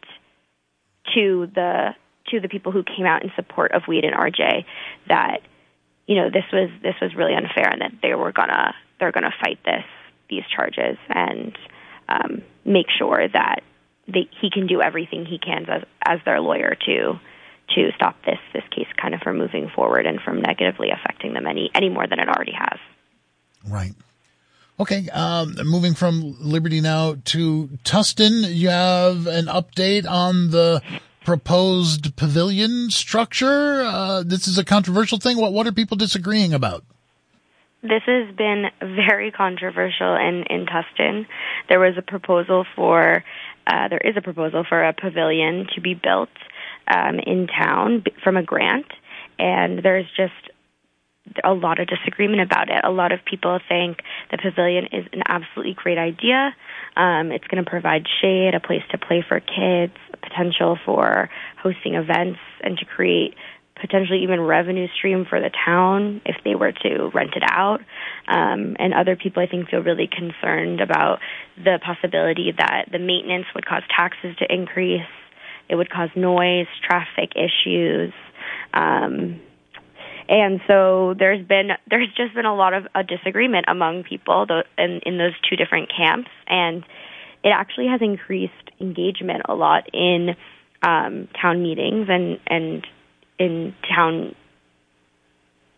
to 1.13 1.48
the 1.54 1.96
to 2.30 2.39
the 2.39 2.48
people 2.48 2.72
who 2.72 2.84
came 2.84 3.06
out 3.06 3.24
in 3.24 3.32
support 3.36 3.72
of 3.74 3.84
Wade 3.88 4.06
and 4.06 4.16
RJ 4.16 4.66
that 5.08 5.42
you 6.08 6.16
know 6.16 6.30
this 6.30 6.46
was 6.52 6.70
this 6.82 6.96
was 7.02 7.13
really 7.16 7.34
unfair 7.36 7.70
and 7.70 7.82
that 7.82 7.92
they 8.02 8.16
were 8.16 8.32
gonna 8.32 8.74
they're 9.00 9.12
gonna 9.12 9.34
fight 9.44 9.60
this 9.66 9.84
these 10.30 10.44
charges 10.56 10.98
and 11.10 11.58
um, 12.08 12.42
make 12.66 12.88
sure 12.98 13.28
that 13.28 13.62
they, 14.08 14.30
he 14.42 14.50
can 14.50 14.68
do 14.68 14.82
everything 14.82 15.26
he 15.26 15.38
can 15.38 15.70
as 15.70 15.84
as 16.06 16.20
their 16.26 16.42
lawyer 16.42 16.76
to 16.86 17.20
to 17.76 17.89
stop 17.96 18.16
this 18.26 18.39
this 18.54 18.63
case 18.72 18.88
kind 19.02 19.13
of 19.13 19.22
from 19.22 19.38
moving 19.38 19.70
forward 19.76 20.06
and 20.06 20.20
from 20.22 20.42
negatively 20.42 20.89
affecting 20.92 21.34
them 21.34 21.48
any 21.48 21.70
any 21.74 21.89
more 21.89 22.08
than 22.08 22.20
it 22.20 22.28
already 22.28 22.54
has. 22.54 22.80
Right. 23.68 23.94
Okay, 24.80 25.08
um, 25.10 25.56
moving 25.63 25.94
from 25.94 26.36
Liberty 26.39 26.82
now 26.82 27.16
to 27.26 27.70
Tusten, 27.84 28.44
you 28.54 28.70
have 28.70 29.28
an 29.28 29.46
update 29.46 30.10
on 30.10 30.50
the 30.50 30.82
proposed 31.24 32.16
pavilion 32.16 32.89
structure. 32.89 33.82
Uh, 33.84 34.24
this 34.24 34.48
is 34.48 34.58
a 34.58 34.66
controversial 34.66 35.20
thing. 35.20 35.38
What 35.38 35.54
what 35.54 35.68
are 35.68 35.72
people 35.72 35.96
disagreeing 35.96 36.54
about? 36.54 36.84
This 37.84 38.04
has 38.06 38.34
been 38.36 38.67
very 38.80 39.30
controversial 39.32 40.15
in 40.15 40.46
in 40.50 40.65
Tusten. 40.65 41.28
There 41.67 41.82
was 41.82 41.96
a 41.98 42.02
proposal 42.02 42.65
for 42.78 43.26
uh, 43.67 43.88
there 43.89 44.00
is 44.00 44.15
a 44.15 44.22
proposal 44.22 44.63
for 44.67 44.82
a 44.84 44.93
pavilion 44.93 45.67
to 45.76 45.82
be 45.82 45.93
built 45.93 46.30
um, 46.88 47.19
in 47.19 47.48
town 47.48 48.06
from 48.24 48.38
a 48.38 48.43
grant, 48.43 48.88
and 49.38 49.84
there's 49.84 50.08
just 50.15 50.34
a 51.43 51.54
lot 51.54 51.80
of 51.80 51.88
disagreement 51.88 52.41
about 52.41 52.69
it. 52.69 52.84
A 52.84 52.91
lot 52.91 53.12
of 53.12 53.19
people 53.26 53.60
think 53.67 54.00
the 54.32 54.38
pavilion 54.38 54.86
is 54.91 55.06
an 55.13 55.24
absolutely 55.28 55.74
great 55.74 55.98
idea. 55.98 56.56
Um, 56.96 57.32
it's 57.32 57.48
going 57.48 57.63
to 57.63 57.69
provide 57.69 58.06
shade, 58.22 58.54
a 58.56 58.60
place 58.60 58.84
to 58.91 58.98
play 58.98 59.24
for 59.28 59.39
kids, 59.39 59.93
potential 60.22 60.78
for 60.86 61.30
hosting 61.62 61.96
events, 61.96 62.39
and 62.62 62.78
to 62.78 62.86
create 62.86 63.36
potentially 63.80 64.24
even 64.24 64.40
revenue 64.40 64.88
stream 64.98 65.26
for 65.28 65.40
the 65.40 65.50
town 65.66 66.22
if 66.26 66.36
they 66.44 66.56
were 66.56 66.72
to 66.72 67.10
rent 67.14 67.32
it 67.36 67.44
out. 67.46 67.80
Um, 68.28 68.76
and 68.80 68.94
other 68.94 69.16
people, 69.16 69.42
I 69.42 69.48
think, 69.48 69.70
feel 69.70 69.82
really 69.82 70.08
concerned 70.08 70.80
about 70.80 71.20
the 71.58 71.80
possibility 71.84 72.54
that 72.58 72.86
the 72.92 73.00
maintenance 73.00 73.46
would 73.56 73.66
cause 73.66 73.84
taxes 73.96 74.36
to 74.38 74.54
increase. 74.54 75.02
It 75.70 75.76
would 75.76 75.90
cause 75.90 76.10
noise, 76.16 76.68
traffic 76.88 77.34
issues. 77.36 78.14
Um, 78.74 79.42
and 80.30 80.62
so 80.68 81.16
there's 81.18 81.46
been 81.46 81.70
there's 81.90 82.08
just 82.16 82.34
been 82.34 82.46
a 82.46 82.56
lot 82.56 82.74
of 82.74 82.86
a 82.96 83.04
disagreement 83.04 83.66
among 83.68 84.04
people 84.04 84.46
in 84.78 85.02
in 85.06 85.18
those 85.18 85.34
two 85.50 85.56
different 85.56 85.92
camps, 85.96 86.30
and 86.48 86.84
it 87.44 87.50
actually 87.50 87.88
has 87.88 88.02
increased 88.02 88.54
engagement 88.80 89.44
a 89.50 89.54
lot 89.54 89.90
in 89.94 90.36
um, 90.82 91.28
town 91.42 91.62
meetings 91.62 92.08
and 92.10 92.40
and 92.48 92.88
in 93.39 93.76
town 93.93 94.36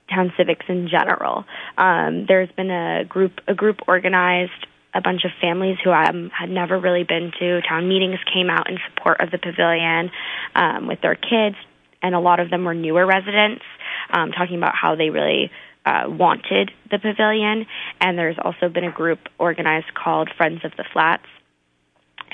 town 0.09 0.31
civics 0.37 0.65
in 0.69 0.87
general. 0.87 1.45
Um, 1.77 2.25
there's 2.27 2.51
been 2.51 2.71
a 2.71 3.05
group 3.05 3.39
a 3.47 3.53
group 3.53 3.79
organized. 3.87 4.51
A 4.93 5.01
bunch 5.01 5.25
of 5.25 5.31
families 5.41 5.75
who 5.83 5.91
um, 5.91 6.29
had 6.29 6.49
never 6.49 6.79
really 6.79 7.03
been 7.03 7.33
to 7.37 7.61
town 7.67 7.89
meetings 7.89 8.17
came 8.33 8.49
out 8.49 8.69
in 8.69 8.77
support 8.87 9.19
of 9.19 9.29
the 9.29 9.37
pavilion 9.37 10.09
um, 10.55 10.87
with 10.87 11.01
their 11.01 11.15
kids, 11.15 11.57
and 12.01 12.15
a 12.15 12.19
lot 12.21 12.39
of 12.39 12.49
them 12.49 12.63
were 12.63 12.73
newer 12.73 13.05
residents, 13.05 13.65
um, 14.09 14.31
talking 14.31 14.55
about 14.55 14.73
how 14.73 14.95
they 14.95 15.09
really 15.09 15.51
uh, 15.85 16.03
wanted 16.07 16.71
the 16.89 16.97
pavilion. 16.97 17.65
And 17.99 18.17
there's 18.17 18.37
also 18.41 18.69
been 18.69 18.85
a 18.85 18.91
group 18.91 19.19
organized 19.37 19.93
called 19.93 20.29
Friends 20.37 20.61
of 20.63 20.71
the 20.77 20.85
Flats, 20.93 21.27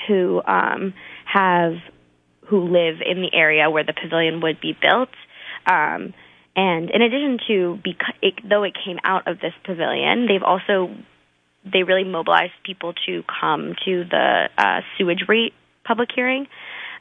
who 0.06 0.40
um, 0.46 0.94
have 1.24 1.74
who 2.46 2.64
live 2.64 2.96
in 3.04 3.22
the 3.22 3.30
area 3.32 3.70
where 3.70 3.84
the 3.84 3.92
pavilion 3.92 4.40
would 4.40 4.60
be 4.60 4.76
built. 4.80 5.10
Um, 5.66 6.12
and 6.54 6.90
in 6.90 7.02
addition 7.02 7.38
to, 7.48 7.78
because 7.82 8.14
it, 8.20 8.34
though 8.48 8.62
it 8.64 8.74
came 8.84 8.98
out 9.04 9.26
of 9.26 9.40
this 9.40 9.54
pavilion, 9.64 10.26
they've 10.26 10.42
also 10.42 10.94
they 11.64 11.84
really 11.84 12.04
mobilized 12.04 12.52
people 12.64 12.92
to 13.06 13.22
come 13.40 13.74
to 13.84 14.04
the 14.04 14.48
uh, 14.58 14.80
sewage 14.98 15.24
rate 15.28 15.54
public 15.84 16.08
hearing. 16.14 16.46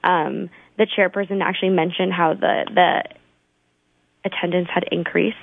Um, 0.03 0.49
the 0.77 0.85
chairperson 0.85 1.41
actually 1.41 1.69
mentioned 1.69 2.13
how 2.13 2.33
the 2.33 2.65
the 2.73 3.03
attendance 4.23 4.69
had 4.73 4.85
increased. 4.91 5.37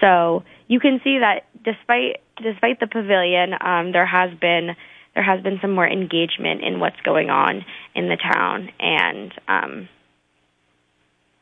So 0.00 0.44
you 0.66 0.80
can 0.80 1.00
see 1.04 1.18
that 1.18 1.46
despite 1.64 2.20
despite 2.42 2.80
the 2.80 2.86
pavilion, 2.86 3.52
um, 3.60 3.92
there 3.92 4.06
has 4.06 4.30
been 4.38 4.76
there 5.18 5.24
has 5.24 5.42
been 5.42 5.58
some 5.60 5.72
more 5.72 5.88
engagement 5.88 6.62
in 6.62 6.78
what's 6.78 7.00
going 7.00 7.28
on 7.28 7.64
in 7.92 8.08
the 8.08 8.16
town, 8.16 8.70
and 8.78 9.34
um, 9.48 9.88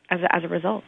as 0.09 0.19
a, 0.19 0.35
as 0.35 0.43
a 0.43 0.47
result. 0.47 0.83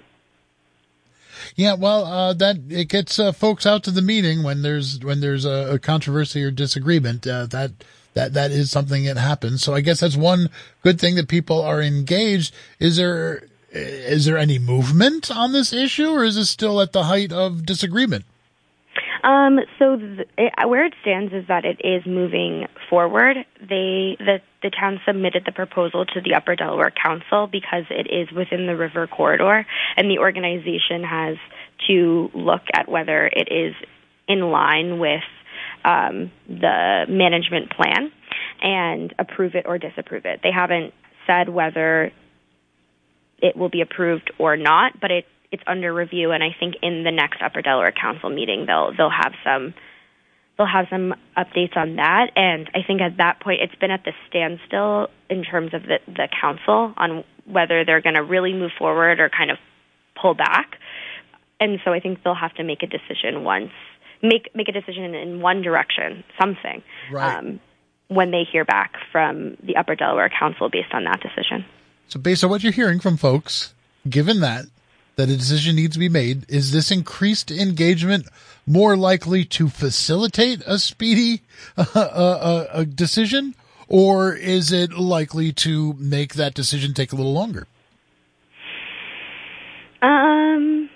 Yeah, 1.56 1.75
well, 1.75 2.06
uh, 2.06 2.34
that 2.34 2.58
it 2.67 2.86
gets 2.86 3.19
uh, 3.19 3.32
folks 3.32 3.67
out 3.67 3.84
to 3.84 3.91
the 3.91 4.02
meeting 4.02 4.41
when 4.41 4.63
there's 4.63 5.02
when 5.02 5.21
there's 5.21 5.45
a, 5.45 5.73
a 5.73 5.78
controversy 5.78 6.43
or 6.43 6.49
disagreement. 6.49 7.28
Uh, 7.28 7.45
that 7.45 7.73
that 8.15 8.34
that 8.34 8.49
is 8.49 8.71
something 8.71 9.04
that 9.04 9.17
happens. 9.17 9.62
So 9.62 9.75
I 9.75 9.82
guess 9.82 9.99
that's 9.99 10.17
one 10.17 10.49
good 10.82 10.99
thing 10.99 11.13
that 11.13 11.28
people 11.28 11.62
are 11.62 11.84
engaged. 11.84 12.56
Is 12.80 12.97
there 12.97 13.43
is 13.71 14.25
there 14.25 14.39
any 14.39 14.58
movement 14.58 15.30
on 15.30 15.52
this 15.52 15.71
issue, 15.73 16.10
or 16.10 16.23
is 16.23 16.38
this 16.38 16.49
still 16.49 16.82
at 16.82 16.93
the 16.93 17.04
height 17.04 17.32
of 17.32 17.67
disagreement? 17.67 18.25
Um, 19.24 19.60
so 19.78 19.98
th- 19.98 20.28
it, 20.38 20.54
where 20.68 20.86
it 20.86 20.94
stands 21.02 21.34
is 21.34 21.46
that 21.48 21.66
it 21.66 21.82
is 21.84 22.06
moving 22.06 22.68
forward. 22.90 23.38
They 23.60 24.16
the 24.20 24.40
the 24.62 24.70
town 24.70 25.00
submitted 25.06 25.44
the 25.46 25.52
proposal 25.52 26.06
to 26.06 26.22
the 26.22 26.36
Upper 26.36 26.56
Delaware 26.56 26.92
Council 26.92 27.48
because 27.48 27.86
it 27.90 28.08
is 28.12 28.32
within 28.32 28.66
the 28.66 28.76
river 28.76 29.08
corridor, 29.08 29.66
and 29.98 30.10
the 30.10 30.20
organization 30.20 31.04
has 31.04 31.38
to 31.88 32.30
look 32.34 32.62
at 32.74 32.90
whether 32.90 33.28
it 33.28 33.50
is 33.52 33.76
in 34.28 34.42
line 34.42 35.00
with 35.00 35.24
um, 35.84 36.32
the 36.48 37.06
management 37.10 37.72
plan 37.72 38.12
and 38.62 39.14
approve 39.18 39.56
it 39.56 39.66
or 39.66 39.78
disapprove 39.78 40.26
it. 40.26 40.42
They 40.44 40.52
haven't 40.52 40.94
said 41.26 41.50
whether 41.50 42.12
it 43.42 43.56
will 43.56 43.70
be 43.70 43.82
approved 43.82 44.32
or 44.38 44.58
not, 44.58 45.00
but 45.00 45.12
it 45.12 45.26
it's 45.52 45.64
under 45.68 45.94
review, 45.94 46.32
and 46.32 46.44
I 46.44 46.56
think 46.60 46.76
in 46.82 47.04
the 47.04 47.12
next 47.12 47.42
Upper 47.42 47.62
Delaware 47.62 47.92
Council 47.92 48.30
meeting 48.30 48.66
they'll 48.68 48.92
they'll 48.96 49.10
have 49.10 49.34
some 49.44 49.74
they'll 50.58 50.68
have 50.68 50.88
some 50.90 51.16
updates 51.38 51.76
on 51.78 51.96
that. 51.96 52.32
And 52.36 52.70
I 52.76 52.80
think 52.86 53.02
at 53.02 53.18
that 53.18 53.40
point 53.40 53.62
it's 53.62 53.76
been 53.76 53.92
at 53.92 54.04
the 54.04 54.14
standstill 54.28 55.08
in 55.30 55.44
terms 55.44 55.74
of 55.74 55.84
the 55.84 56.00
the 56.08 56.28
council 56.42 56.94
on 56.98 57.24
whether 57.46 57.84
they're 57.84 58.02
going 58.02 58.16
to 58.16 58.24
really 58.24 58.54
move 58.54 58.72
forward 58.78 59.20
or 59.20 59.30
kind 59.30 59.50
of 59.52 59.58
pull 60.22 60.36
back. 60.36 60.76
And 61.60 61.80
so 61.84 61.92
I 61.92 62.00
think 62.00 62.24
they'll 62.24 62.36
have 62.36 62.54
to 62.56 62.64
make 62.64 62.84
a 62.84 62.88
decision 62.88 63.44
once 63.44 63.72
make 64.22 64.50
make 64.54 64.68
a 64.68 64.72
decision 64.72 65.16
in 65.16 65.42
one 65.42 65.62
direction, 65.62 66.24
something, 66.40 66.84
Right. 67.12 67.38
um, 67.38 67.60
when 68.08 68.32
they 68.32 68.44
hear 68.44 68.66
back 68.66 68.96
from 69.12 69.56
the 69.64 69.78
Upper 69.78 69.96
Delaware 69.96 70.30
Council 70.30 70.70
based 70.70 70.94
on 70.94 71.06
that 71.06 71.22
decision. 71.22 71.66
So 72.08 72.20
based 72.20 72.44
on 72.44 72.50
what 72.50 72.64
you're 72.64 72.74
hearing 72.74 73.00
from 73.00 73.18
folks, 73.18 73.74
given 74.10 74.42
that 74.42 74.66
that 75.20 75.30
a 75.30 75.36
decision 75.36 75.76
needs 75.76 75.96
to 75.96 76.00
be 76.00 76.08
made, 76.08 76.46
is 76.50 76.72
this 76.72 76.92
increased 76.92 77.52
engagement 77.52 78.26
more 78.66 78.96
likely 78.96 79.44
to 79.44 79.68
facilitate 79.68 80.64
a 80.66 80.80
speedy 80.80 81.42
uh, 81.78 81.86
uh, 81.94 82.68
uh, 82.72 82.84
decision, 82.86 83.54
or 83.90 84.34
is 84.34 84.72
it 84.72 84.94
likely 84.94 85.52
to 85.52 85.94
make 86.00 86.36
that 86.36 86.54
decision 86.54 86.94
take 86.94 87.12
a 87.12 87.18
little 87.18 87.34
longer? 87.34 87.68
Um, 90.02 90.90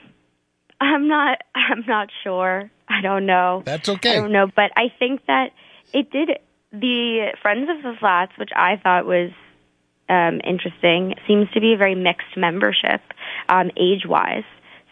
I'm 0.79 1.09
not. 1.09 1.39
I'm 1.55 1.83
not 1.85 2.07
sure. 2.23 2.71
I 2.87 3.01
don't 3.01 3.25
know. 3.25 3.63
That's 3.65 3.89
okay. 3.89 4.11
I 4.11 4.21
don't 4.21 4.31
know, 4.31 4.47
but 4.47 4.71
I 4.77 4.87
think 4.99 5.25
that 5.27 5.51
it 5.93 6.09
did. 6.11 6.29
The 6.71 7.33
Friends 7.41 7.69
of 7.69 7.83
the 7.83 7.93
Flats, 7.99 8.31
which 8.39 8.51
I 8.55 8.77
thought 8.81 9.05
was 9.05 9.31
um, 10.09 10.41
interesting, 10.43 11.15
seems 11.27 11.49
to 11.51 11.61
be 11.61 11.73
a 11.73 11.77
very 11.77 11.95
mixed 11.95 12.35
membership, 12.37 13.01
um, 13.49 13.71
age-wise. 13.77 14.43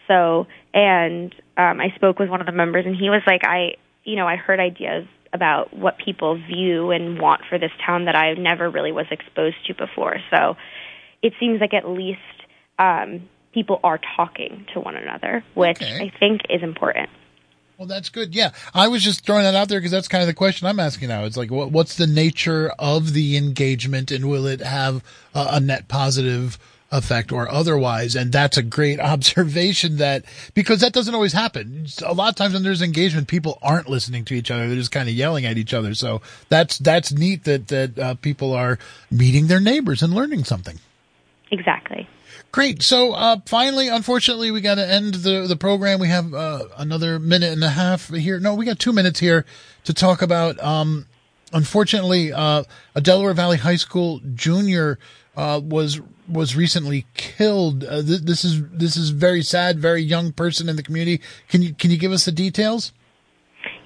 So, 0.08 0.46
and 0.74 1.34
um, 1.56 1.80
I 1.80 1.92
spoke 1.94 2.18
with 2.18 2.28
one 2.28 2.40
of 2.40 2.46
the 2.46 2.52
members, 2.52 2.86
and 2.86 2.96
he 2.96 3.10
was 3.10 3.22
like, 3.26 3.42
"I, 3.44 3.74
you 4.04 4.16
know, 4.16 4.26
I 4.26 4.36
heard 4.36 4.58
ideas 4.60 5.06
about 5.32 5.74
what 5.74 5.96
people 5.98 6.36
view 6.36 6.90
and 6.90 7.18
want 7.20 7.42
for 7.48 7.58
this 7.58 7.70
town 7.86 8.06
that 8.06 8.16
I 8.16 8.34
never 8.34 8.68
really 8.68 8.92
was 8.92 9.06
exposed 9.10 9.56
to 9.66 9.74
before." 9.74 10.16
So, 10.30 10.56
it 11.22 11.32
seems 11.38 11.60
like 11.60 11.74
at 11.74 11.88
least 11.88 12.20
um, 12.78 13.28
people 13.52 13.80
are 13.84 14.00
talking 14.16 14.66
to 14.74 14.80
one 14.80 14.96
another, 14.96 15.44
which 15.54 15.80
Okay. 15.80 16.10
I 16.12 16.18
think 16.18 16.42
is 16.50 16.62
important. 16.62 17.10
Well, 17.82 17.88
that's 17.88 18.10
good. 18.10 18.32
Yeah, 18.32 18.52
I 18.74 18.86
was 18.86 19.02
just 19.02 19.26
throwing 19.26 19.42
that 19.42 19.56
out 19.56 19.68
there 19.68 19.80
because 19.80 19.90
that's 19.90 20.06
kind 20.06 20.22
of 20.22 20.28
the 20.28 20.34
question 20.34 20.68
I'm 20.68 20.78
asking 20.78 21.08
now. 21.08 21.24
It's 21.24 21.36
like, 21.36 21.50
what, 21.50 21.72
what's 21.72 21.96
the 21.96 22.06
nature 22.06 22.70
of 22.78 23.12
the 23.12 23.36
engagement, 23.36 24.12
and 24.12 24.30
will 24.30 24.46
it 24.46 24.60
have 24.60 25.02
a, 25.34 25.46
a 25.54 25.60
net 25.60 25.88
positive 25.88 26.60
effect 26.92 27.32
or 27.32 27.50
otherwise? 27.50 28.14
And 28.14 28.30
that's 28.30 28.56
a 28.56 28.62
great 28.62 29.00
observation. 29.14 29.96
That 29.96 30.24
because 30.54 30.78
that 30.78 30.92
doesn't 30.92 31.12
always 31.12 31.32
happen. 31.32 31.88
A 32.06 32.14
lot 32.14 32.28
of 32.28 32.36
times 32.36 32.54
when 32.54 32.62
there's 32.62 32.82
engagement, 32.82 33.26
people 33.26 33.58
aren't 33.62 33.88
listening 33.88 34.24
to 34.26 34.34
each 34.34 34.52
other; 34.52 34.68
they're 34.68 34.76
just 34.76 34.92
kind 34.92 35.08
of 35.08 35.16
yelling 35.16 35.44
at 35.44 35.58
each 35.58 35.74
other. 35.74 35.92
So 35.94 36.22
that's 36.50 36.78
that's 36.78 37.10
neat 37.10 37.42
that 37.42 37.66
that 37.66 37.98
uh, 37.98 38.14
people 38.14 38.52
are 38.52 38.78
meeting 39.10 39.48
their 39.48 39.58
neighbors 39.58 40.04
and 40.04 40.14
learning 40.14 40.44
something. 40.44 40.78
Exactly. 41.50 42.08
Great. 42.52 42.82
So, 42.82 43.14
uh, 43.14 43.38
finally, 43.46 43.88
unfortunately, 43.88 44.50
we 44.50 44.60
got 44.60 44.74
to 44.74 44.86
end 44.86 45.14
the, 45.14 45.46
the 45.48 45.56
program. 45.56 45.98
We 45.98 46.08
have, 46.08 46.34
uh, 46.34 46.66
another 46.76 47.18
minute 47.18 47.50
and 47.50 47.64
a 47.64 47.70
half 47.70 48.08
here. 48.08 48.38
No, 48.38 48.54
we 48.54 48.66
got 48.66 48.78
two 48.78 48.92
minutes 48.92 49.20
here 49.20 49.46
to 49.84 49.94
talk 49.94 50.20
about, 50.20 50.62
um, 50.62 51.06
unfortunately, 51.54 52.30
uh, 52.30 52.64
a 52.94 53.00
Delaware 53.00 53.32
Valley 53.32 53.56
High 53.56 53.76
School 53.76 54.20
junior, 54.34 54.98
uh, 55.34 55.62
was, 55.64 56.02
was 56.28 56.54
recently 56.54 57.06
killed. 57.14 57.84
Uh, 57.84 58.02
th- 58.02 58.20
this 58.20 58.44
is, 58.44 58.62
this 58.68 58.98
is 58.98 59.08
very 59.08 59.40
sad, 59.40 59.78
very 59.78 60.02
young 60.02 60.30
person 60.30 60.68
in 60.68 60.76
the 60.76 60.82
community. 60.82 61.22
Can 61.48 61.62
you, 61.62 61.72
can 61.72 61.90
you 61.90 61.96
give 61.96 62.12
us 62.12 62.26
the 62.26 62.32
details? 62.32 62.92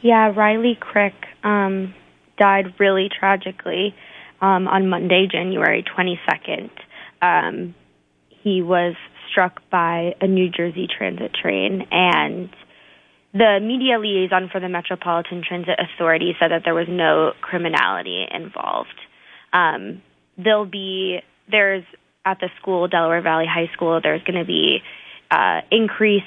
Yeah, 0.03 0.33
Riley 0.35 0.77
Crick 0.81 1.15
um, 1.45 1.95
died 2.37 2.75
really 2.81 3.11
tragically 3.17 3.95
um, 4.41 4.67
on 4.67 4.89
Monday, 4.89 5.29
January 5.31 5.85
22nd. 5.85 6.71
Um, 7.23 7.77
he 8.47 8.63
was 8.63 8.95
struck 9.29 9.61
by 9.71 10.15
a 10.21 10.29
New 10.29 10.49
Jersey 10.49 10.87
transit 10.87 11.33
train, 11.35 11.83
and 11.91 12.49
the 13.35 13.59
media 13.61 13.99
liaison 13.99 14.49
for 14.53 14.61
the 14.61 14.69
Metropolitan 14.69 15.43
Transit 15.43 15.75
Authority 15.81 16.37
said 16.39 16.53
that 16.53 16.63
there 16.65 16.73
was 16.73 16.87
no 16.89 17.33
criminality 17.41 18.25
involved. 18.31 18.95
Um, 19.53 20.01
there'll 20.39 20.65
be 20.65 21.19
there's 21.51 21.83
at 22.25 22.39
the 22.39 22.49
school, 22.61 22.87
Delaware 22.87 23.21
Valley 23.21 23.47
High 23.53 23.69
School, 23.73 24.01
there's 24.01 24.23
going 24.23 24.39
to 24.39 24.47
be 24.47 24.79
uh, 25.29 25.63
increased 25.73 26.25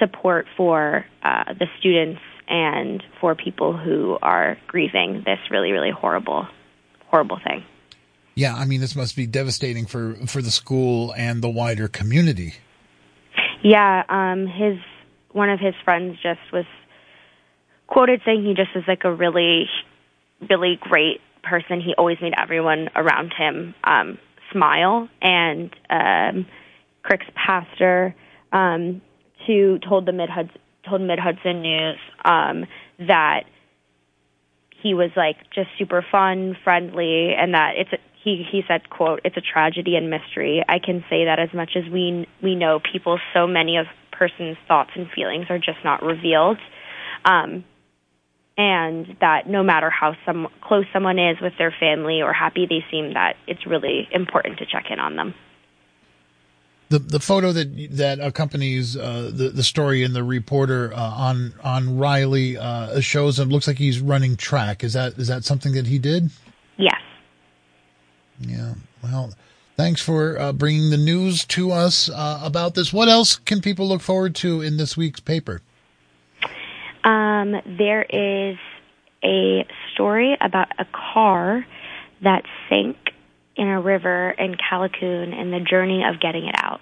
support 0.00 0.46
for 0.56 1.06
uh, 1.22 1.54
the 1.56 1.66
students 1.78 2.20
and 2.48 3.04
for 3.20 3.36
people 3.36 3.76
who 3.76 4.18
are 4.20 4.58
grieving 4.66 5.22
this 5.24 5.38
really, 5.48 5.70
really 5.70 5.92
horrible, 5.92 6.48
horrible 7.08 7.38
thing. 7.44 7.64
Yeah. 8.34 8.54
I 8.54 8.64
mean, 8.64 8.80
this 8.80 8.96
must 8.96 9.16
be 9.16 9.26
devastating 9.26 9.86
for, 9.86 10.14
for 10.26 10.42
the 10.42 10.50
school 10.50 11.12
and 11.16 11.42
the 11.42 11.48
wider 11.48 11.88
community. 11.88 12.54
Yeah, 13.62 14.02
um, 14.10 14.46
his 14.46 14.78
one 15.32 15.48
of 15.48 15.58
his 15.58 15.74
friends 15.84 16.18
just 16.22 16.40
was 16.52 16.66
quoted 17.86 18.20
saying 18.24 18.44
he 18.44 18.54
just 18.54 18.74
was 18.74 18.84
like 18.86 19.04
a 19.04 19.12
really, 19.12 19.68
really 20.48 20.78
great 20.80 21.20
person. 21.42 21.80
He 21.80 21.94
always 21.96 22.18
made 22.20 22.34
everyone 22.36 22.90
around 22.94 23.32
him 23.36 23.74
um, 23.84 24.18
smile. 24.52 25.08
And 25.22 25.74
um, 25.90 26.46
Crick's 27.02 27.26
pastor 27.34 28.14
um, 28.52 29.00
to 29.46 29.78
told 29.78 30.06
the 30.06 30.12
Mid 30.12 30.30
Hudson 30.30 30.60
told 30.88 31.00
Mid 31.00 31.18
Hudson 31.18 31.62
News 31.62 31.98
um, 32.24 32.66
that 32.98 33.44
he 34.82 34.92
was 34.92 35.10
like 35.16 35.36
just 35.54 35.68
super 35.78 36.04
fun, 36.12 36.56
friendly, 36.62 37.32
and 37.34 37.54
that 37.54 37.72
it's 37.76 37.90
he 38.24 38.44
he 38.50 38.62
said 38.66 38.88
quote 38.90 39.20
it's 39.24 39.36
a 39.36 39.42
tragedy 39.42 39.96
and 39.96 40.10
mystery. 40.10 40.64
I 40.66 40.78
can 40.78 41.04
say 41.10 41.26
that 41.26 41.38
as 41.38 41.52
much 41.52 41.76
as 41.76 41.84
we 41.92 42.26
we 42.42 42.54
know 42.54 42.80
people, 42.80 43.20
so 43.34 43.46
many 43.46 43.76
of 43.76 43.86
person's 44.10 44.56
thoughts 44.66 44.90
and 44.96 45.10
feelings 45.10 45.46
are 45.50 45.58
just 45.58 45.78
not 45.84 46.02
revealed. 46.02 46.58
Um, 47.24 47.64
and 48.56 49.16
that 49.20 49.48
no 49.48 49.62
matter 49.62 49.90
how 49.90 50.14
some 50.24 50.48
close 50.60 50.86
someone 50.92 51.18
is 51.18 51.40
with 51.40 51.54
their 51.58 51.74
family 51.78 52.22
or 52.22 52.32
happy 52.32 52.66
they 52.66 52.84
seem, 52.90 53.14
that 53.14 53.36
it's 53.46 53.66
really 53.66 54.08
important 54.12 54.58
to 54.58 54.66
check 54.66 54.84
in 54.90 55.00
on 55.00 55.16
them. 55.16 55.34
the 56.90 56.98
the 57.00 57.20
photo 57.20 57.52
that 57.52 57.88
that 57.96 58.20
accompanies 58.20 58.96
uh, 58.96 59.30
the 59.34 59.48
the 59.48 59.62
story 59.62 60.02
in 60.02 60.12
the 60.12 60.22
reporter 60.22 60.92
uh, 60.94 61.00
on 61.00 61.54
on 61.62 61.98
Riley 61.98 62.56
uh, 62.56 63.00
shows 63.00 63.38
him 63.38 63.48
looks 63.48 63.66
like 63.66 63.78
he's 63.78 64.00
running 64.00 64.36
track. 64.36 64.84
Is 64.84 64.92
that 64.92 65.18
is 65.18 65.28
that 65.28 65.44
something 65.44 65.72
that 65.72 65.86
he 65.86 65.98
did? 65.98 66.30
Yeah. 68.40 68.74
Well, 69.02 69.34
thanks 69.76 70.00
for 70.00 70.38
uh, 70.38 70.52
bringing 70.52 70.90
the 70.90 70.96
news 70.96 71.44
to 71.46 71.72
us 71.72 72.08
uh, 72.10 72.40
about 72.42 72.74
this. 72.74 72.92
What 72.92 73.08
else 73.08 73.36
can 73.36 73.60
people 73.60 73.88
look 73.88 74.00
forward 74.00 74.34
to 74.36 74.60
in 74.60 74.76
this 74.76 74.96
week's 74.96 75.20
paper? 75.20 75.60
Um, 77.04 77.52
there 77.66 78.02
is 78.02 78.56
a 79.22 79.66
story 79.92 80.36
about 80.40 80.68
a 80.78 80.86
car 80.86 81.66
that 82.22 82.44
sank 82.68 82.96
in 83.56 83.68
a 83.68 83.80
river 83.80 84.30
in 84.30 84.56
Callicoon 84.56 85.32
and 85.32 85.52
the 85.52 85.60
journey 85.60 86.02
of 86.04 86.20
getting 86.20 86.46
it 86.46 86.54
out. 86.56 86.80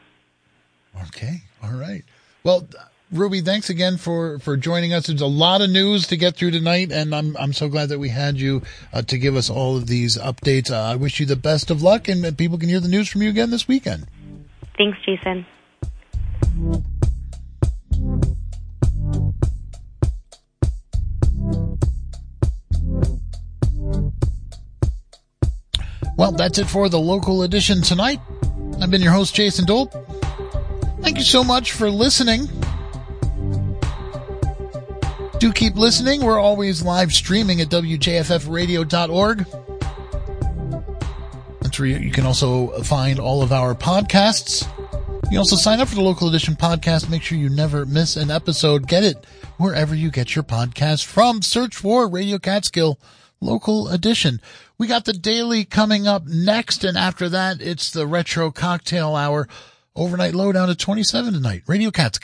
Okay. 1.08 1.42
All 1.62 1.72
right. 1.72 2.04
Well, 2.44 2.66
Ruby, 3.12 3.42
thanks 3.42 3.68
again 3.68 3.98
for, 3.98 4.38
for 4.38 4.56
joining 4.56 4.94
us. 4.94 5.06
There's 5.06 5.20
a 5.20 5.26
lot 5.26 5.60
of 5.60 5.68
news 5.68 6.06
to 6.06 6.16
get 6.16 6.34
through 6.34 6.52
tonight, 6.52 6.90
and 6.90 7.14
I'm 7.14 7.36
I'm 7.36 7.52
so 7.52 7.68
glad 7.68 7.90
that 7.90 7.98
we 7.98 8.08
had 8.08 8.40
you 8.40 8.62
uh, 8.90 9.02
to 9.02 9.18
give 9.18 9.36
us 9.36 9.50
all 9.50 9.76
of 9.76 9.86
these 9.86 10.16
updates. 10.16 10.70
Uh, 10.70 10.80
I 10.80 10.96
wish 10.96 11.20
you 11.20 11.26
the 11.26 11.36
best 11.36 11.70
of 11.70 11.82
luck, 11.82 12.08
and 12.08 12.36
people 12.38 12.56
can 12.56 12.70
hear 12.70 12.80
the 12.80 12.88
news 12.88 13.10
from 13.10 13.20
you 13.20 13.28
again 13.28 13.50
this 13.50 13.68
weekend. 13.68 14.06
Thanks, 14.78 14.98
Jason. 15.04 15.44
Well, 26.16 26.32
that's 26.32 26.56
it 26.56 26.66
for 26.66 26.88
the 26.88 26.98
local 26.98 27.42
edition 27.42 27.82
tonight. 27.82 28.20
I've 28.80 28.90
been 28.90 29.02
your 29.02 29.12
host, 29.12 29.34
Jason 29.34 29.66
Dole. 29.66 29.86
Thank 31.02 31.18
you 31.18 31.24
so 31.24 31.44
much 31.44 31.72
for 31.72 31.90
listening. 31.90 32.48
Do 35.42 35.52
keep 35.52 35.74
listening. 35.74 36.24
We're 36.24 36.38
always 36.38 36.82
live 36.82 37.12
streaming 37.12 37.60
at 37.60 37.68
WJFFradio.org. 37.68 39.38
That's 41.60 41.80
where 41.80 41.88
you 41.88 42.12
can 42.12 42.26
also 42.26 42.68
find 42.84 43.18
all 43.18 43.42
of 43.42 43.50
our 43.50 43.74
podcasts. 43.74 44.64
You 45.32 45.38
also 45.38 45.56
sign 45.56 45.80
up 45.80 45.88
for 45.88 45.96
the 45.96 46.00
local 46.00 46.28
edition 46.28 46.54
podcast. 46.54 47.10
Make 47.10 47.22
sure 47.22 47.36
you 47.36 47.48
never 47.48 47.84
miss 47.84 48.16
an 48.16 48.30
episode. 48.30 48.86
Get 48.86 49.02
it 49.02 49.26
wherever 49.56 49.96
you 49.96 50.12
get 50.12 50.36
your 50.36 50.44
podcast 50.44 51.06
from. 51.06 51.42
Search 51.42 51.74
for 51.74 52.08
Radio 52.08 52.38
Catskill 52.38 53.00
local 53.40 53.88
edition. 53.88 54.40
We 54.78 54.86
got 54.86 55.06
the 55.06 55.12
daily 55.12 55.64
coming 55.64 56.06
up 56.06 56.24
next. 56.24 56.84
And 56.84 56.96
after 56.96 57.28
that, 57.30 57.60
it's 57.60 57.90
the 57.90 58.06
retro 58.06 58.52
cocktail 58.52 59.16
hour 59.16 59.48
overnight 59.96 60.34
lowdown 60.34 60.70
at 60.70 60.78
27 60.78 61.34
tonight. 61.34 61.62
Radio 61.66 61.90
Catskill. 61.90 62.20